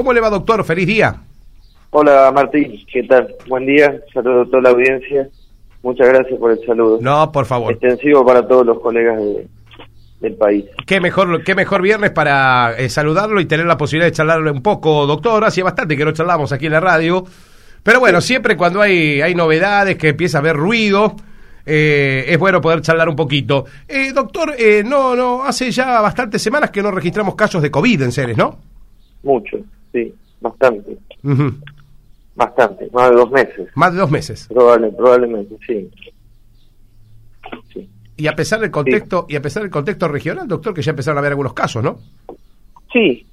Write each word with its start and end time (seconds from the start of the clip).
¿Cómo 0.00 0.14
le 0.14 0.20
va, 0.22 0.30
doctor? 0.30 0.64
Feliz 0.64 0.86
día. 0.86 1.14
Hola, 1.90 2.32
Martín. 2.34 2.72
¿Qué 2.90 3.02
tal? 3.02 3.34
Buen 3.46 3.66
día. 3.66 4.00
Saludo 4.14 4.40
a 4.40 4.44
toda 4.46 4.62
la 4.62 4.70
audiencia. 4.70 5.28
Muchas 5.82 6.08
gracias 6.08 6.40
por 6.40 6.52
el 6.52 6.58
saludo. 6.64 6.98
No, 7.02 7.30
por 7.30 7.44
favor. 7.44 7.70
Extensivo 7.74 8.24
para 8.24 8.48
todos 8.48 8.64
los 8.64 8.80
colegas 8.80 9.20
del 10.20 10.34
país. 10.36 10.64
Qué 10.86 11.02
mejor, 11.02 11.44
qué 11.44 11.54
mejor 11.54 11.82
viernes 11.82 12.12
para 12.12 12.78
eh, 12.78 12.88
saludarlo 12.88 13.42
y 13.42 13.44
tener 13.44 13.66
la 13.66 13.76
posibilidad 13.76 14.06
de 14.06 14.16
charlarle 14.16 14.50
un 14.50 14.62
poco, 14.62 15.06
doctor. 15.06 15.44
Hacía 15.44 15.64
bastante 15.64 15.98
que 15.98 16.04
no 16.06 16.12
charlamos 16.12 16.50
aquí 16.50 16.64
en 16.64 16.72
la 16.72 16.80
radio. 16.80 17.22
Pero 17.82 18.00
bueno, 18.00 18.22
siempre 18.22 18.56
cuando 18.56 18.80
hay, 18.80 19.20
hay 19.20 19.34
novedades, 19.34 19.98
que 19.98 20.08
empieza 20.08 20.38
a 20.38 20.40
haber 20.40 20.56
ruido, 20.56 21.14
eh, 21.66 22.24
es 22.26 22.38
bueno 22.38 22.62
poder 22.62 22.80
charlar 22.80 23.10
un 23.10 23.16
poquito. 23.16 23.66
Eh, 23.86 24.12
doctor, 24.14 24.54
eh, 24.58 24.82
no, 24.82 25.14
no, 25.14 25.44
hace 25.44 25.70
ya 25.70 26.00
bastantes 26.00 26.40
semanas 26.40 26.70
que 26.70 26.82
no 26.82 26.90
registramos 26.90 27.34
casos 27.34 27.60
de 27.60 27.70
COVID 27.70 28.00
en 28.00 28.12
Ceres, 28.12 28.38
¿no? 28.38 28.60
Mucho, 29.22 29.58
sí, 29.92 30.14
bastante. 30.40 30.98
Bastante, 32.34 32.88
más 32.92 33.10
de 33.10 33.16
dos 33.16 33.30
meses. 33.30 33.68
Más 33.74 33.92
de 33.92 34.00
dos 34.00 34.10
meses. 34.10 34.46
Probable, 34.48 34.90
probablemente, 34.92 35.56
sí. 35.66 35.90
Y 38.16 38.26
a 38.26 38.36
pesar 38.36 38.60
del 38.60 38.70
contexto, 38.70 39.26
y 39.28 39.36
a 39.36 39.42
pesar 39.42 39.62
del 39.62 39.70
contexto 39.70 40.08
regional, 40.08 40.46
doctor, 40.46 40.74
que 40.74 40.82
ya 40.82 40.90
empezaron 40.90 41.18
a 41.18 41.20
haber 41.20 41.32
algunos 41.32 41.54
casos, 41.54 41.82
¿no? 41.82 41.98
Sí, 42.92 43.26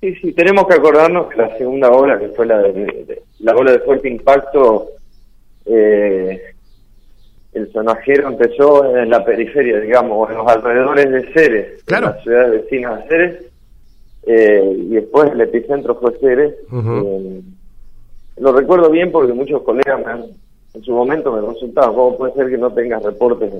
sí, 0.00 0.14
sí. 0.16 0.32
Tenemos 0.32 0.66
que 0.66 0.74
acordarnos 0.74 1.28
que 1.28 1.36
la 1.36 1.56
segunda 1.56 1.90
ola, 1.90 2.18
que 2.18 2.28
fue 2.28 2.46
la 2.46 2.58
de, 2.58 3.22
la 3.40 3.54
ola 3.54 3.72
de 3.72 3.80
fuerte 3.80 4.08
impacto, 4.08 4.86
eh, 5.66 6.40
el 7.52 7.72
sonajero 7.72 8.28
empezó 8.28 8.96
en 8.96 9.10
la 9.10 9.24
periferia, 9.24 9.80
digamos, 9.80 10.30
en 10.30 10.38
los 10.38 10.48
alrededores 10.48 11.10
de 11.10 11.32
Ceres, 11.32 11.82
claro. 11.84 12.08
en 12.08 12.16
la 12.16 12.22
ciudad 12.22 12.50
vecina 12.50 12.96
de 12.96 13.08
Ceres, 13.08 13.51
eh, 14.24 14.76
y 14.76 14.88
después 14.94 15.30
el 15.32 15.40
epicentro 15.40 15.96
fue 15.96 16.16
Ceres. 16.18 16.54
Eh, 16.72 17.42
lo 18.36 18.52
recuerdo 18.52 18.90
bien 18.90 19.10
porque 19.10 19.32
muchos 19.32 19.62
colegas 19.62 20.00
en 20.74 20.82
su 20.82 20.92
momento 20.92 21.32
me 21.32 21.42
consultaban 21.42 21.94
cómo 21.94 22.16
puede 22.16 22.34
ser 22.34 22.48
que 22.48 22.58
no 22.58 22.72
tengas 22.72 23.02
reportes 23.02 23.52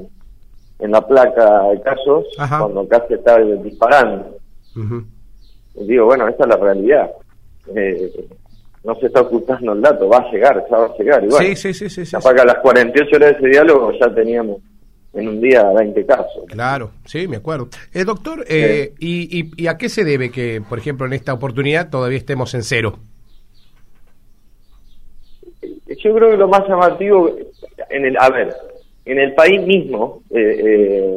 en, 0.79 0.91
la 0.91 1.07
placa 1.07 1.69
de 1.69 1.81
casos 1.83 2.27
cuando 2.37 2.89
casi 2.89 3.15
está 3.15 3.39
disparando. 3.39 4.37
Y 5.75 5.85
digo, 5.87 6.07
bueno, 6.07 6.27
esta 6.29 6.45
es 6.45 6.49
la 6.49 6.57
realidad. 6.57 7.11
Eh, 7.75 8.29
no 8.85 8.95
se 8.97 9.07
está 9.07 9.21
ocultando 9.21 9.73
el 9.73 9.81
dato, 9.81 10.09
va 10.09 10.19
a 10.19 10.33
llegar, 10.33 10.65
ya 10.69 10.77
va 10.77 10.87
a 10.87 10.97
llegar. 10.97 11.23
igual 11.23 11.45
sí, 11.45 11.55
sí, 11.55 11.75
sí, 11.75 11.89
sí, 11.89 12.05
sí, 12.05 12.17
a 12.17 12.45
las 12.45 12.59
48 12.59 13.17
horas 13.17 13.31
de 13.31 13.37
ese 13.37 13.49
diálogo 13.49 13.93
ya 13.93 14.13
teníamos 14.13 14.59
en 15.15 15.29
un 15.29 15.41
día 15.41 15.71
20 15.71 16.07
casos. 16.07 16.45
Claro, 16.47 16.91
sí, 17.05 17.29
me 17.29 17.37
acuerdo. 17.37 17.69
Eh, 17.93 18.05
doctor, 18.05 18.45
eh, 18.49 18.95
y, 18.99 19.51
y, 19.63 19.67
a 19.67 19.77
qué 19.77 19.89
se 19.89 20.05
debe 20.05 20.31
que, 20.31 20.63
por 20.67 20.79
ejemplo, 20.79 21.07
en 21.07 21.13
esta 21.13 21.33
oportunidad 21.33 21.91
todavía 21.91 22.19
estemos 22.19 22.55
en 22.55 22.63
cero? 22.63 22.99
Yo 25.61 26.15
creo 26.15 26.31
que 26.31 26.37
lo 26.37 26.49
más 26.49 26.67
llamativo, 26.67 27.37
en 27.91 28.07
el, 28.07 28.17
a 28.19 28.31
ver, 28.31 28.55
en 29.05 29.19
el 29.19 29.35
país 29.35 29.61
mismo, 29.63 30.23
eh, 30.31 30.63
eh 30.65 31.17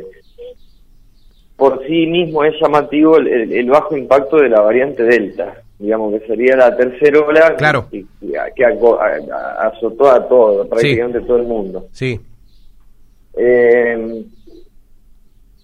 por 1.55 1.85
sí 1.87 2.05
mismo 2.07 2.43
es 2.43 2.53
llamativo 2.59 3.17
el, 3.17 3.69
bajo 3.69 3.95
impacto 3.95 4.35
de 4.35 4.49
la 4.49 4.59
variante 4.59 5.03
Delta, 5.03 5.53
digamos 5.79 6.13
que 6.13 6.27
sería 6.27 6.57
la 6.57 6.75
tercera 6.75 7.21
ola 7.21 7.55
claro. 7.55 7.87
que, 7.89 8.05
que 8.53 8.65
azotó 8.65 10.11
a 10.11 10.27
todo, 10.27 10.67
prácticamente 10.67 11.21
todo 11.21 11.37
el 11.37 11.43
mundo. 11.43 11.87
Sí. 11.93 12.19
Eh, 13.37 14.25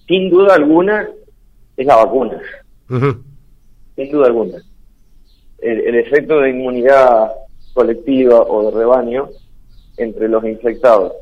sin 0.07 0.29
duda 0.29 0.55
alguna 0.55 1.09
es 1.77 1.85
la 1.85 1.95
vacuna. 1.95 2.41
Sin 3.95 4.11
duda 4.11 4.27
alguna. 4.27 4.57
El, 5.59 5.95
efecto 5.95 6.39
de 6.39 6.49
inmunidad 6.49 7.31
colectiva 7.73 8.41
o 8.41 8.69
de 8.69 8.77
rebaño 8.77 9.29
entre 9.97 10.27
los 10.27 10.43
infectados 10.43 11.13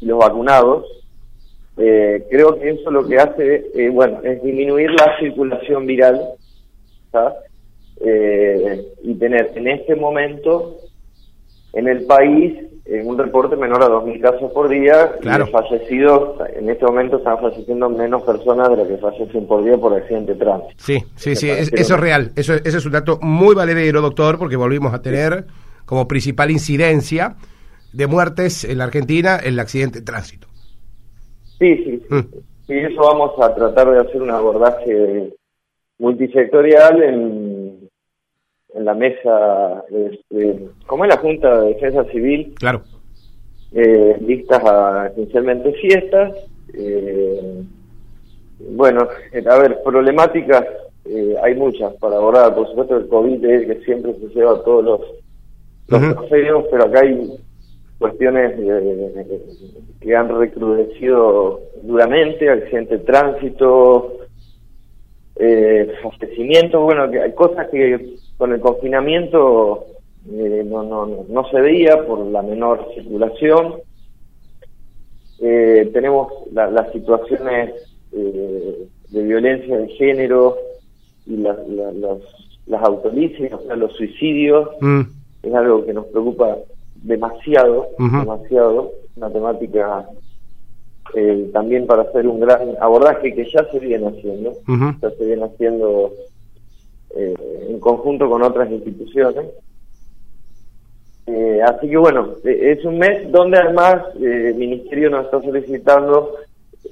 y 0.00 0.06
los 0.06 0.18
vacunados, 0.18 0.84
eh, 1.76 2.26
creo 2.30 2.58
que 2.58 2.70
eso 2.70 2.90
lo 2.90 3.06
que 3.06 3.18
hace, 3.18 3.66
eh, 3.74 3.88
bueno, 3.90 4.20
es 4.22 4.42
disminuir 4.42 4.90
la 4.92 5.16
circulación 5.18 5.86
viral 5.86 6.20
eh, 8.00 8.84
y 9.02 9.14
tener 9.14 9.52
en 9.54 9.68
este 9.68 9.94
momento 9.94 10.78
en 11.72 11.88
el 11.88 12.04
país 12.06 12.73
en 12.86 13.06
un 13.06 13.16
reporte 13.16 13.56
menor 13.56 13.82
a 13.82 13.88
2.000 13.88 14.20
casos 14.20 14.52
por 14.52 14.68
día. 14.68 15.12
Claro. 15.20 15.46
Y 15.48 15.50
fallecidos, 15.50 16.38
en 16.54 16.68
este 16.68 16.84
momento 16.84 17.16
están 17.18 17.38
falleciendo 17.40 17.88
menos 17.88 18.22
personas 18.22 18.68
de 18.70 18.76
las 18.76 18.88
que 18.88 18.96
fallecen 18.98 19.46
por 19.46 19.64
día 19.64 19.76
por 19.78 19.94
accidente 19.94 20.34
de 20.34 20.38
tránsito. 20.38 20.74
Sí, 20.76 20.98
sí, 21.16 21.34
sí, 21.34 21.48
eso 21.50 21.94
es 21.94 22.00
real. 22.00 22.32
Eso, 22.36 22.54
ese 22.54 22.78
es 22.78 22.86
un 22.86 22.92
dato 22.92 23.18
muy 23.22 23.54
valedero, 23.54 24.00
doctor, 24.00 24.38
porque 24.38 24.56
volvimos 24.56 24.92
a 24.92 25.00
tener 25.00 25.46
como 25.86 26.06
principal 26.08 26.50
incidencia 26.50 27.36
de 27.92 28.06
muertes 28.06 28.64
en 28.64 28.78
la 28.78 28.84
Argentina 28.84 29.36
el 29.36 29.58
accidente 29.58 30.00
de 30.00 30.04
tránsito. 30.04 30.48
Sí, 31.58 31.76
sí, 31.84 32.02
sí. 32.08 32.14
Mm. 32.14 32.72
Y 32.72 32.78
eso 32.78 33.00
vamos 33.00 33.32
a 33.40 33.54
tratar 33.54 33.90
de 33.90 34.00
hacer 34.00 34.22
un 34.22 34.30
abordaje 34.30 35.32
multisectorial 35.98 37.02
en 37.02 37.53
en 38.74 38.84
la 38.84 38.94
mesa, 38.94 39.84
este, 39.90 40.68
como 40.86 41.04
es 41.04 41.10
la 41.10 41.20
Junta 41.20 41.60
de 41.60 41.74
Defensa 41.74 42.04
Civil, 42.10 42.54
claro. 42.58 42.82
eh, 43.72 44.16
listas 44.20 44.62
a 44.64 45.06
esencialmente 45.08 45.72
fiestas. 45.74 46.34
Eh, 46.74 47.62
bueno, 48.70 49.08
eh, 49.32 49.44
a 49.48 49.58
ver, 49.58 49.82
problemáticas 49.82 50.64
eh, 51.04 51.36
hay 51.42 51.54
muchas 51.54 51.94
para 51.94 52.16
abordar. 52.16 52.54
Por 52.54 52.68
supuesto, 52.68 52.96
el 52.96 53.08
COVID 53.08 53.44
es 53.44 53.66
que 53.66 53.84
siempre 53.84 54.14
se 54.14 54.28
lleva 54.34 54.52
a 54.52 54.64
todos 54.64 54.84
los, 54.84 55.00
los 55.88 56.26
pero 56.70 56.84
acá 56.84 57.00
hay 57.00 57.30
cuestiones 57.98 58.54
que 60.00 60.16
han 60.16 60.28
recrudecido 60.36 61.60
duramente, 61.82 62.50
accidente 62.50 62.98
de 62.98 63.04
tránsito, 63.04 64.18
eh, 65.36 65.92
bueno, 66.80 67.10
que 67.10 67.20
hay 67.20 67.32
cosas 67.32 67.68
que 67.70 68.16
con 68.36 68.52
el 68.52 68.60
confinamiento 68.60 69.86
eh, 70.30 70.62
no, 70.64 70.82
no, 70.82 71.24
no 71.28 71.48
se 71.50 71.60
veía 71.60 72.06
por 72.06 72.24
la 72.26 72.42
menor 72.42 72.88
circulación. 72.94 73.74
Eh, 75.40 75.90
tenemos 75.92 76.32
las 76.52 76.92
situaciones 76.92 77.74
eh, 78.12 78.88
de 79.10 79.22
violencia 79.22 79.76
de 79.76 79.88
género 79.88 80.56
y 81.26 81.36
las, 81.36 81.56
las, 81.68 82.18
las 82.66 82.82
autolicias, 82.82 83.52
o 83.52 83.62
sea, 83.66 83.76
los 83.76 83.92
suicidios, 83.94 84.68
mm. 84.80 85.00
es 85.42 85.54
algo 85.54 85.84
que 85.84 85.92
nos 85.92 86.06
preocupa 86.06 86.56
demasiado, 86.96 87.88
demasiado, 87.98 88.92
una 89.16 89.30
temática 89.30 90.06
eh, 91.14 91.50
también 91.52 91.86
para 91.86 92.02
hacer 92.02 92.26
un 92.26 92.40
gran 92.40 92.74
abordaje 92.80 93.34
que 93.34 93.48
ya 93.50 93.64
se 93.70 93.78
viene 93.78 94.08
haciendo, 94.08 94.52
ya 95.00 95.10
se 95.10 95.24
viene 95.24 95.44
haciendo 95.44 96.12
eh, 97.16 97.34
en 97.68 97.78
conjunto 97.78 98.28
con 98.28 98.42
otras 98.42 98.70
instituciones. 98.70 99.46
Eh, 101.26 101.60
así 101.64 101.88
que 101.88 101.96
bueno, 101.96 102.34
eh, 102.44 102.76
es 102.76 102.84
un 102.84 102.98
mes 102.98 103.30
donde 103.30 103.58
además 103.58 104.02
el 104.20 104.54
Ministerio 104.56 105.10
nos 105.10 105.26
está 105.26 105.40
solicitando 105.40 106.36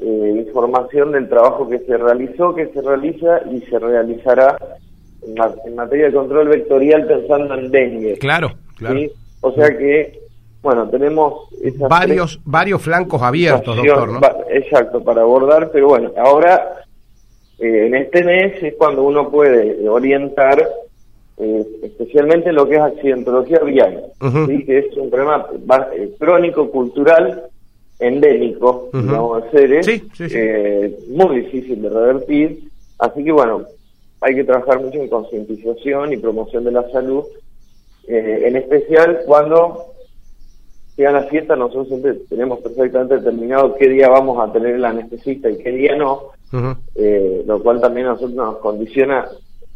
información 0.00 1.12
del 1.12 1.28
trabajo 1.28 1.68
que 1.68 1.78
se 1.80 1.96
realizó, 1.96 2.54
que 2.54 2.66
se 2.68 2.80
realiza 2.80 3.42
y 3.50 3.60
se 3.60 3.78
realizará 3.78 4.56
en, 5.22 5.74
materia 5.76 6.06
de 6.06 6.12
control 6.12 6.48
vectorial 6.48 7.06
pensando 7.06 7.54
en 7.54 7.70
dengue. 7.70 8.18
Claro, 8.18 8.52
claro. 8.76 8.98
O 9.42 9.52
sea 9.52 9.68
que, 9.76 10.18
bueno, 10.62 10.88
tenemos... 10.88 11.48
varios, 11.88 12.40
varios 12.44 12.82
flancos 12.82 13.22
abiertos, 13.22 13.76
doctor, 13.76 14.12
¿no? 14.12 14.20
Exacto, 14.50 15.04
para 15.04 15.22
abordar, 15.22 15.70
pero 15.70 15.88
bueno, 15.88 16.10
ahora 16.16 16.82
eh, 17.62 17.86
en 17.86 17.94
este 17.94 18.24
mes 18.24 18.60
es 18.60 18.74
cuando 18.74 19.04
uno 19.04 19.30
puede 19.30 19.88
orientar 19.88 20.68
eh, 21.36 21.64
especialmente 21.84 22.52
lo 22.52 22.68
que 22.68 22.74
es 22.74 22.80
accidentología 22.80 23.60
vial, 23.60 24.02
que 24.66 24.78
es 24.78 24.96
un 24.96 25.08
problema 25.08 25.46
eh, 25.94 26.12
crónico, 26.18 26.68
cultural, 26.72 27.44
endémico, 28.00 28.88
vamos 28.92 29.44
a 29.44 29.46
hacer, 29.46 29.80
muy 31.08 31.40
difícil 31.42 31.82
de 31.82 31.88
revertir, 31.88 32.64
así 32.98 33.22
que 33.22 33.30
bueno, 33.30 33.62
hay 34.20 34.34
que 34.34 34.42
trabajar 34.42 34.82
mucho 34.82 34.98
en 34.98 35.08
concientización 35.08 36.12
y 36.12 36.16
promoción 36.16 36.64
de 36.64 36.72
la 36.72 36.90
salud, 36.90 37.22
en 38.08 38.56
especial 38.56 39.20
cuando 39.24 39.94
llegan 40.96 41.14
las 41.14 41.28
fiestas, 41.28 41.56
nosotros 41.56 41.86
siempre 41.86 42.14
tenemos 42.28 42.58
perfectamente 42.58 43.18
determinado 43.18 43.76
qué 43.76 43.88
día 43.88 44.08
vamos 44.08 44.36
a 44.40 44.52
tener 44.52 44.74
el 44.74 44.84
anestesista 44.84 45.48
y 45.48 45.58
qué 45.58 45.70
día 45.70 45.94
no, 45.94 46.32
eh, 46.94 47.42
lo 47.46 47.62
cual 47.62 47.80
también 47.80 48.06
a 48.06 48.10
nosotros 48.10 48.34
nos 48.34 48.58
condiciona 48.58 49.26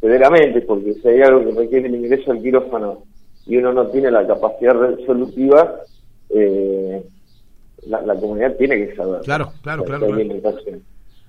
severamente, 0.00 0.61
porque 0.62 0.94
si 0.94 1.08
hay 1.08 1.23
algo 1.23 1.44
que 1.44 1.61
requiere 1.61 1.88
el 1.88 1.94
ingreso 1.94 2.32
al 2.32 2.43
quirófano 2.43 3.02
y 3.46 3.56
uno 3.56 3.73
no 3.73 3.87
tiene 3.88 4.11
la 4.11 4.26
capacidad 4.26 4.75
resolutiva, 4.75 5.76
eh, 6.31 7.02
la, 7.87 8.14
comunidad 8.17 8.56
tiene 8.56 8.87
que 8.87 8.96
saber. 8.96 9.20
Claro, 9.23 9.52
claro, 9.62 9.84
claro. 9.84 10.06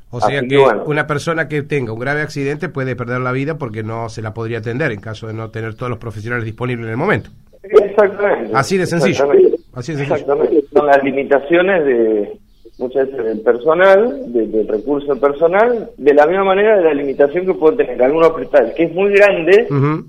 O 0.10 0.22
sea 0.22 0.42
que, 0.42 0.58
una 0.86 1.06
persona 1.06 1.48
que 1.48 1.64
tenga 1.64 1.92
un 1.92 2.00
grave 2.00 2.22
accidente 2.22 2.70
puede 2.70 2.96
perder 2.96 3.20
la 3.20 3.34
vida 3.34 3.58
porque 3.58 3.84
no 3.84 4.08
se 4.10 4.22
la 4.22 4.34
podría 4.34 4.60
atender 4.60 4.92
en 4.92 5.02
caso 5.02 5.28
de 5.28 5.34
no 5.34 5.50
tener 5.50 5.76
todos 5.76 5.90
los 5.90 6.00
profesionales 6.00 6.46
disponibles 6.46 6.86
en 6.86 6.92
el 6.92 6.98
momento. 6.98 7.30
Exactamente. 7.64 8.52
Así 8.54 8.78
de 8.78 8.86
sencillo. 8.86 9.30
Así 9.74 9.92
de 9.92 9.98
sencillo. 10.00 10.16
Exactamente. 10.16 10.64
Son 10.74 10.86
las 10.86 11.04
limitaciones 11.04 11.86
de 11.86 12.40
muchas 12.78 13.08
veces 13.08 13.26
del 13.26 13.42
personal, 13.42 14.32
del 14.32 14.68
recurso 14.68 15.20
personal, 15.20 15.90
de 15.98 16.14
la 16.14 16.28
misma 16.28 16.44
manera 16.44 16.78
de 16.78 16.84
la 16.84 16.94
limitación 16.94 17.46
que 17.46 17.54
puede 17.54 17.78
tener 17.78 18.02
algún 18.04 18.24
hospital, 18.24 18.74
que 18.76 18.84
es 18.84 18.94
muy 18.94 19.12
grande 19.12 19.68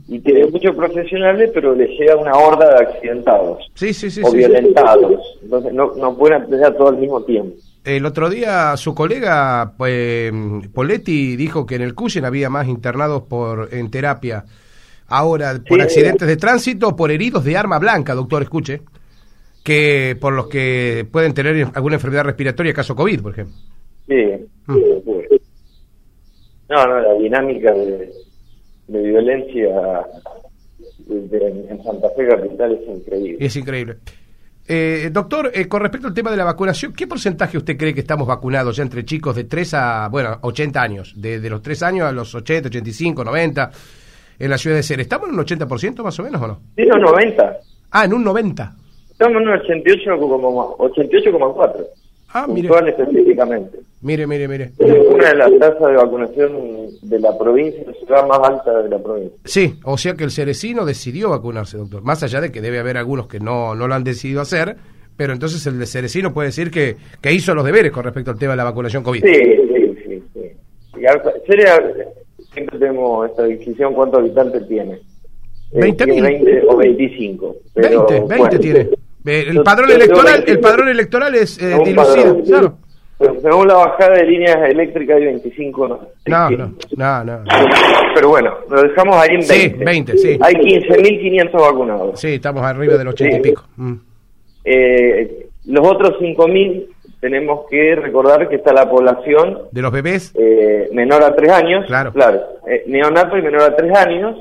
y 0.08 0.18
tiene 0.20 0.46
muchos 0.46 0.76
profesionales, 0.76 1.50
pero 1.54 1.74
le 1.74 1.86
llega 1.86 2.16
una 2.16 2.34
horda 2.34 2.68
de 2.68 2.84
accidentados 2.84 3.70
sí, 3.74 3.92
sí, 3.94 4.10
sí, 4.10 4.20
o 4.24 4.30
violentados. 4.30 5.38
Entonces 5.42 5.72
no, 5.72 5.92
no 5.96 6.16
pueden 6.16 6.42
atender 6.42 6.74
todo 6.74 6.88
al 6.88 6.98
mismo 6.98 7.22
tiempo. 7.22 7.56
El 7.84 8.04
otro 8.04 8.28
día 8.28 8.76
su 8.76 8.94
colega 8.94 9.72
pues, 9.78 10.30
Poletti 10.74 11.36
dijo 11.36 11.64
que 11.64 11.76
en 11.76 11.82
el 11.82 11.94
Cuyen 11.94 12.24
había 12.26 12.50
más 12.50 12.68
internados 12.68 13.22
por 13.22 13.72
en 13.72 13.90
terapia. 13.90 14.44
Ahora, 15.10 15.54
por 15.66 15.80
accidentes 15.80 16.28
de 16.28 16.36
tránsito 16.36 16.88
o 16.88 16.96
por 16.96 17.10
heridos 17.10 17.42
de 17.42 17.56
arma 17.56 17.78
blanca, 17.78 18.14
doctor, 18.14 18.42
escuche 18.42 18.82
que 19.68 20.16
por 20.18 20.32
los 20.32 20.46
que 20.46 21.06
pueden 21.12 21.34
tener 21.34 21.68
alguna 21.74 21.96
enfermedad 21.96 22.24
respiratoria, 22.24 22.72
caso 22.72 22.96
COVID, 22.96 23.20
por 23.20 23.32
ejemplo. 23.32 23.54
Sí, 24.06 24.14
mm. 24.66 24.78
no, 26.70 26.86
no, 26.86 27.00
la 27.00 27.12
dinámica 27.12 27.74
de, 27.74 28.10
violencia 28.88 30.06
en 31.10 31.84
Santa 31.84 32.08
Fe 32.16 32.28
Capital 32.28 32.78
es 32.80 32.88
increíble. 32.88 33.36
Es 33.44 33.56
increíble. 33.56 33.96
Eh, 34.66 35.10
doctor, 35.12 35.50
eh, 35.52 35.68
con 35.68 35.82
respecto 35.82 36.08
al 36.08 36.14
tema 36.14 36.30
de 36.30 36.38
la 36.38 36.44
vacunación, 36.44 36.94
¿qué 36.94 37.06
porcentaje 37.06 37.58
usted 37.58 37.76
cree 37.76 37.92
que 37.92 38.00
estamos 38.00 38.26
vacunados 38.26 38.74
ya 38.74 38.84
entre 38.84 39.04
chicos 39.04 39.36
de 39.36 39.44
3 39.44 39.74
a, 39.74 40.08
bueno, 40.08 40.38
80 40.40 40.80
años? 40.80 41.12
De, 41.14 41.40
de 41.40 41.50
los 41.50 41.60
3 41.60 41.82
años 41.82 42.06
a 42.06 42.12
los 42.12 42.34
80, 42.34 42.68
85, 42.68 43.22
90 43.22 43.70
en 44.38 44.50
la 44.50 44.56
ciudad 44.56 44.76
de 44.76 44.82
Ser. 44.82 45.00
¿Estamos 45.00 45.28
en 45.28 45.34
un 45.34 45.44
80% 45.44 46.02
más 46.02 46.18
o 46.18 46.22
menos 46.22 46.40
o 46.40 46.46
no? 46.46 46.60
Sí, 46.74 46.84
en 46.84 46.92
un 46.94 47.02
90. 47.02 47.56
Ah, 47.90 48.04
en 48.06 48.14
un 48.14 48.24
90. 48.24 48.76
Estamos 49.18 49.42
en 49.42 49.48
un 49.48 49.58
88,4. 49.58 51.86
Ah, 52.34 52.46
mire. 52.46 52.68
específicamente. 52.88 53.80
Mire, 54.00 54.28
mire, 54.28 54.46
mire. 54.46 54.70
Una 54.78 55.30
de 55.30 55.34
las 55.34 55.58
tasas 55.58 55.88
de 55.88 55.96
vacunación 55.96 56.52
de 57.02 57.18
la 57.18 57.36
provincia, 57.36 57.82
la 57.84 57.94
ciudad 57.94 58.28
más 58.28 58.38
alta 58.48 58.80
de 58.80 58.88
la 58.88 59.02
provincia. 59.02 59.36
Sí, 59.44 59.74
o 59.82 59.98
sea 59.98 60.14
que 60.14 60.22
el 60.22 60.30
cerecino 60.30 60.84
decidió 60.84 61.30
vacunarse, 61.30 61.78
doctor. 61.78 62.04
Más 62.04 62.22
allá 62.22 62.40
de 62.40 62.52
que 62.52 62.60
debe 62.60 62.78
haber 62.78 62.96
algunos 62.96 63.26
que 63.26 63.40
no, 63.40 63.74
no 63.74 63.88
lo 63.88 63.94
han 63.96 64.04
decidido 64.04 64.40
hacer, 64.40 64.76
pero 65.16 65.32
entonces 65.32 65.66
el 65.66 65.80
de 65.80 65.86
cerecino 65.86 66.32
puede 66.32 66.46
decir 66.48 66.70
que, 66.70 66.94
que 67.20 67.32
hizo 67.32 67.56
los 67.56 67.64
deberes 67.64 67.90
con 67.90 68.04
respecto 68.04 68.30
al 68.30 68.38
tema 68.38 68.52
de 68.52 68.58
la 68.58 68.64
vacunación 68.64 69.02
COVID. 69.02 69.24
Sí, 69.24 69.34
sí, 69.34 69.96
sí. 70.06 70.22
sí. 70.32 70.52
siempre 72.52 72.78
tenemos 72.78 73.28
esta 73.28 73.42
decisión, 73.42 73.94
¿cuántos 73.94 74.20
habitantes 74.20 74.68
tiene? 74.68 75.00
20 75.72 76.06
mil. 76.06 76.22
20 76.22 76.62
o 76.68 76.76
25. 76.76 77.56
20, 77.74 78.20
20 78.28 78.58
tiene. 78.60 78.88
El 79.24 79.62
padrón 79.62 79.90
electoral, 79.90 80.44
el 80.46 80.60
padrón 80.60 80.88
electoral 80.88 81.34
es 81.34 81.60
eh, 81.60 81.76
dilucido, 81.84 82.42
claro. 82.42 82.78
según 83.18 83.68
la 83.68 83.74
bajada 83.74 84.14
de 84.14 84.24
líneas 84.24 84.56
eléctricas 84.70 85.16
hay 85.16 85.24
25, 85.24 85.88
no. 85.88 86.00
No, 86.26 86.50
no, 86.50 86.72
no, 86.96 87.44
Pero 88.14 88.28
bueno, 88.28 88.54
lo 88.70 88.82
dejamos 88.82 89.16
ahí 89.16 89.34
en 89.34 89.46
20. 89.46 89.54
Sí, 89.54 89.84
20, 89.84 90.18
sí. 90.18 90.38
Hay 90.40 90.54
15.500 90.54 91.52
vacunados. 91.52 92.20
Sí, 92.20 92.34
estamos 92.34 92.62
arriba 92.62 92.96
del 92.96 93.08
80 93.08 93.36
y 93.36 93.40
pico. 93.40 93.64
Mm. 93.76 93.94
Eh, 94.64 95.48
los 95.66 95.86
otros 95.86 96.18
5.000 96.20 96.86
tenemos 97.20 97.66
que 97.68 97.96
recordar 97.96 98.48
que 98.48 98.56
está 98.56 98.72
la 98.72 98.88
población... 98.88 99.58
¿De 99.72 99.82
los 99.82 99.90
bebés? 99.90 100.32
Eh, 100.38 100.88
menor 100.92 101.22
a 101.24 101.34
3 101.34 101.50
años. 101.50 101.84
Claro. 101.86 102.12
Claro. 102.12 102.40
Eh, 102.68 102.84
neonato 102.86 103.36
y 103.36 103.42
menor 103.42 103.62
a 103.62 103.76
3 103.76 103.96
años 103.96 104.36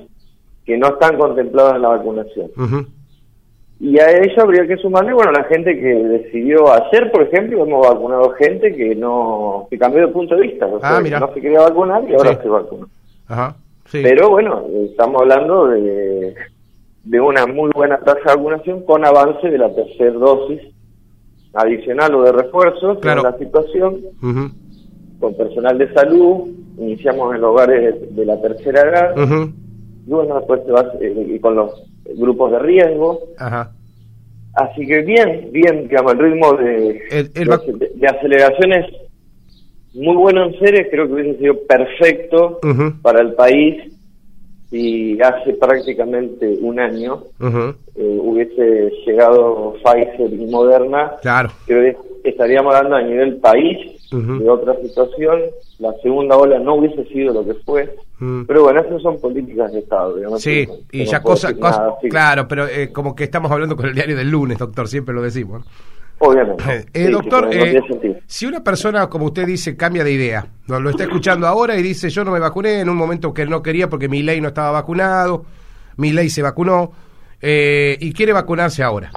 que 0.65 0.77
no 0.77 0.89
están 0.89 1.17
contemplados 1.17 1.75
en 1.75 1.81
la 1.81 1.87
vacunación. 1.89 2.51
Y 3.79 3.99
a 3.99 4.09
ello 4.09 4.41
habría 4.41 4.65
que 4.65 4.77
sumarle, 4.77 5.13
bueno, 5.13 5.31
la 5.31 5.43
gente 5.43 5.79
que 5.79 5.93
decidió 5.93 6.73
ayer, 6.73 7.11
por 7.11 7.21
ejemplo, 7.21 7.63
hemos 7.63 7.87
vacunado 7.87 8.31
gente 8.31 8.75
que 8.75 8.95
no 8.95 9.67
que 9.69 9.77
cambió 9.77 10.07
de 10.07 10.13
punto 10.13 10.35
de 10.35 10.41
vista, 10.41 10.65
o 10.65 10.79
ah, 10.81 10.99
no 10.99 11.33
se 11.33 11.41
quería 11.41 11.61
vacunar 11.61 12.03
y 12.09 12.13
ahora 12.13 12.41
se 12.41 12.49
vacunó. 12.49 12.87
Ajá, 13.27 13.55
Pero 13.91 14.31
bueno, 14.31 14.63
estamos 14.89 15.21
hablando 15.21 15.67
de, 15.67 16.33
de 17.03 17.21
una 17.21 17.45
muy 17.45 17.69
buena 17.75 17.99
tasa 17.99 18.31
de 18.31 18.35
vacunación 18.37 18.83
con 18.83 19.05
avance 19.05 19.47
de 19.47 19.57
la 19.57 19.73
tercera 19.73 20.11
dosis 20.11 20.61
adicional 21.53 22.15
o 22.15 22.23
de 22.23 22.31
refuerzo, 22.31 22.99
claro. 22.99 23.23
la 23.23 23.37
situación, 23.37 24.01
con 25.19 25.35
personal 25.35 25.77
de 25.77 25.93
salud, 25.93 26.49
iniciamos 26.79 27.35
en 27.35 27.43
hogares 27.43 28.15
de, 28.15 28.25
la 28.25 28.41
tercera 28.41 28.81
edad, 28.81 29.15
y 30.07 30.09
bueno, 30.09 30.35
después 30.35 30.65
te 30.65 30.71
vas 30.71 30.85
eh, 31.01 31.37
con 31.41 31.55
los 31.55 31.83
grupos 32.15 32.51
de 32.51 32.59
riesgo. 32.59 33.19
Ajá. 33.37 33.71
Así 34.53 34.87
que 34.87 35.01
bien, 35.01 35.49
bien, 35.51 35.87
digamos, 35.87 36.13
el 36.13 36.19
ritmo 36.19 36.53
de, 36.53 37.29
de, 37.29 38.07
aceleración 38.07 38.73
es 38.73 38.85
muy 39.93 40.15
bueno 40.15 40.45
en 40.45 40.57
series, 40.59 40.87
creo 40.89 41.07
que 41.07 41.13
hubiese 41.13 41.39
sido 41.39 41.57
perfecto 41.67 42.59
para 43.03 43.21
el 43.21 43.33
país 43.33 43.93
si 44.69 45.17
hace 45.21 45.53
prácticamente 45.53 46.57
un 46.61 46.79
año 46.79 47.23
eh, 47.39 48.17
hubiese 48.21 48.91
llegado 49.05 49.75
Pfizer 49.83 50.33
y 50.33 50.45
Moderna, 50.47 51.13
claro. 51.21 51.49
creo 51.65 51.93
que 51.93 51.97
estaríamos 52.23 52.73
hablando 52.75 52.97
a 52.97 53.01
nivel 53.01 53.37
país 53.37 53.97
de 54.11 54.49
otra 54.49 54.75
situación, 54.81 55.41
la 55.79 55.93
segunda 56.01 56.37
ola 56.37 56.59
no 56.59 56.75
hubiese 56.75 57.03
sido 57.05 57.33
lo 57.33 57.45
que 57.45 57.53
fue, 57.65 57.93
pero 58.47 58.63
bueno, 58.63 58.81
esas 58.81 59.01
son 59.01 59.19
políticas 59.19 59.71
de 59.71 59.79
Estado. 59.79 60.15
Digamos, 60.15 60.41
sí, 60.41 60.67
y 60.91 61.05
ya 61.05 61.21
cosas, 61.21 61.55
claro, 62.09 62.47
pero 62.47 62.67
eh, 62.67 62.91
como 62.91 63.15
que 63.15 63.25
estamos 63.25 63.51
hablando 63.51 63.75
con 63.75 63.85
el 63.87 63.93
diario 63.93 64.15
del 64.15 64.29
lunes, 64.29 64.57
doctor, 64.57 64.87
siempre 64.87 65.13
lo 65.13 65.21
decimos. 65.21 65.65
Obviamente. 66.19 66.85
Eh, 66.93 67.09
doctor, 67.09 67.49
eh, 67.51 67.79
si 68.25 68.45
una 68.45 68.63
persona, 68.63 69.07
como 69.07 69.25
usted 69.25 69.45
dice, 69.45 69.75
cambia 69.75 70.03
de 70.03 70.13
idea, 70.13 70.47
lo 70.67 70.89
está 70.89 71.03
escuchando 71.03 71.45
ahora 71.45 71.77
y 71.77 71.83
dice, 71.83 72.09
yo 72.09 72.23
no 72.23 72.31
me 72.31 72.39
vacuné 72.39 72.79
en 72.79 72.89
un 72.89 72.97
momento 72.97 73.33
que 73.33 73.45
no 73.45 73.61
quería 73.61 73.87
porque 73.89 74.09
mi 74.09 74.23
ley 74.23 74.41
no 74.41 74.47
estaba 74.47 74.71
vacunado, 74.71 75.45
mi 75.97 76.11
ley 76.11 76.29
se 76.29 76.41
vacunó, 76.41 76.91
y 77.41 78.13
quiere 78.13 78.33
vacunarse 78.33 78.81
ahora. 78.81 79.11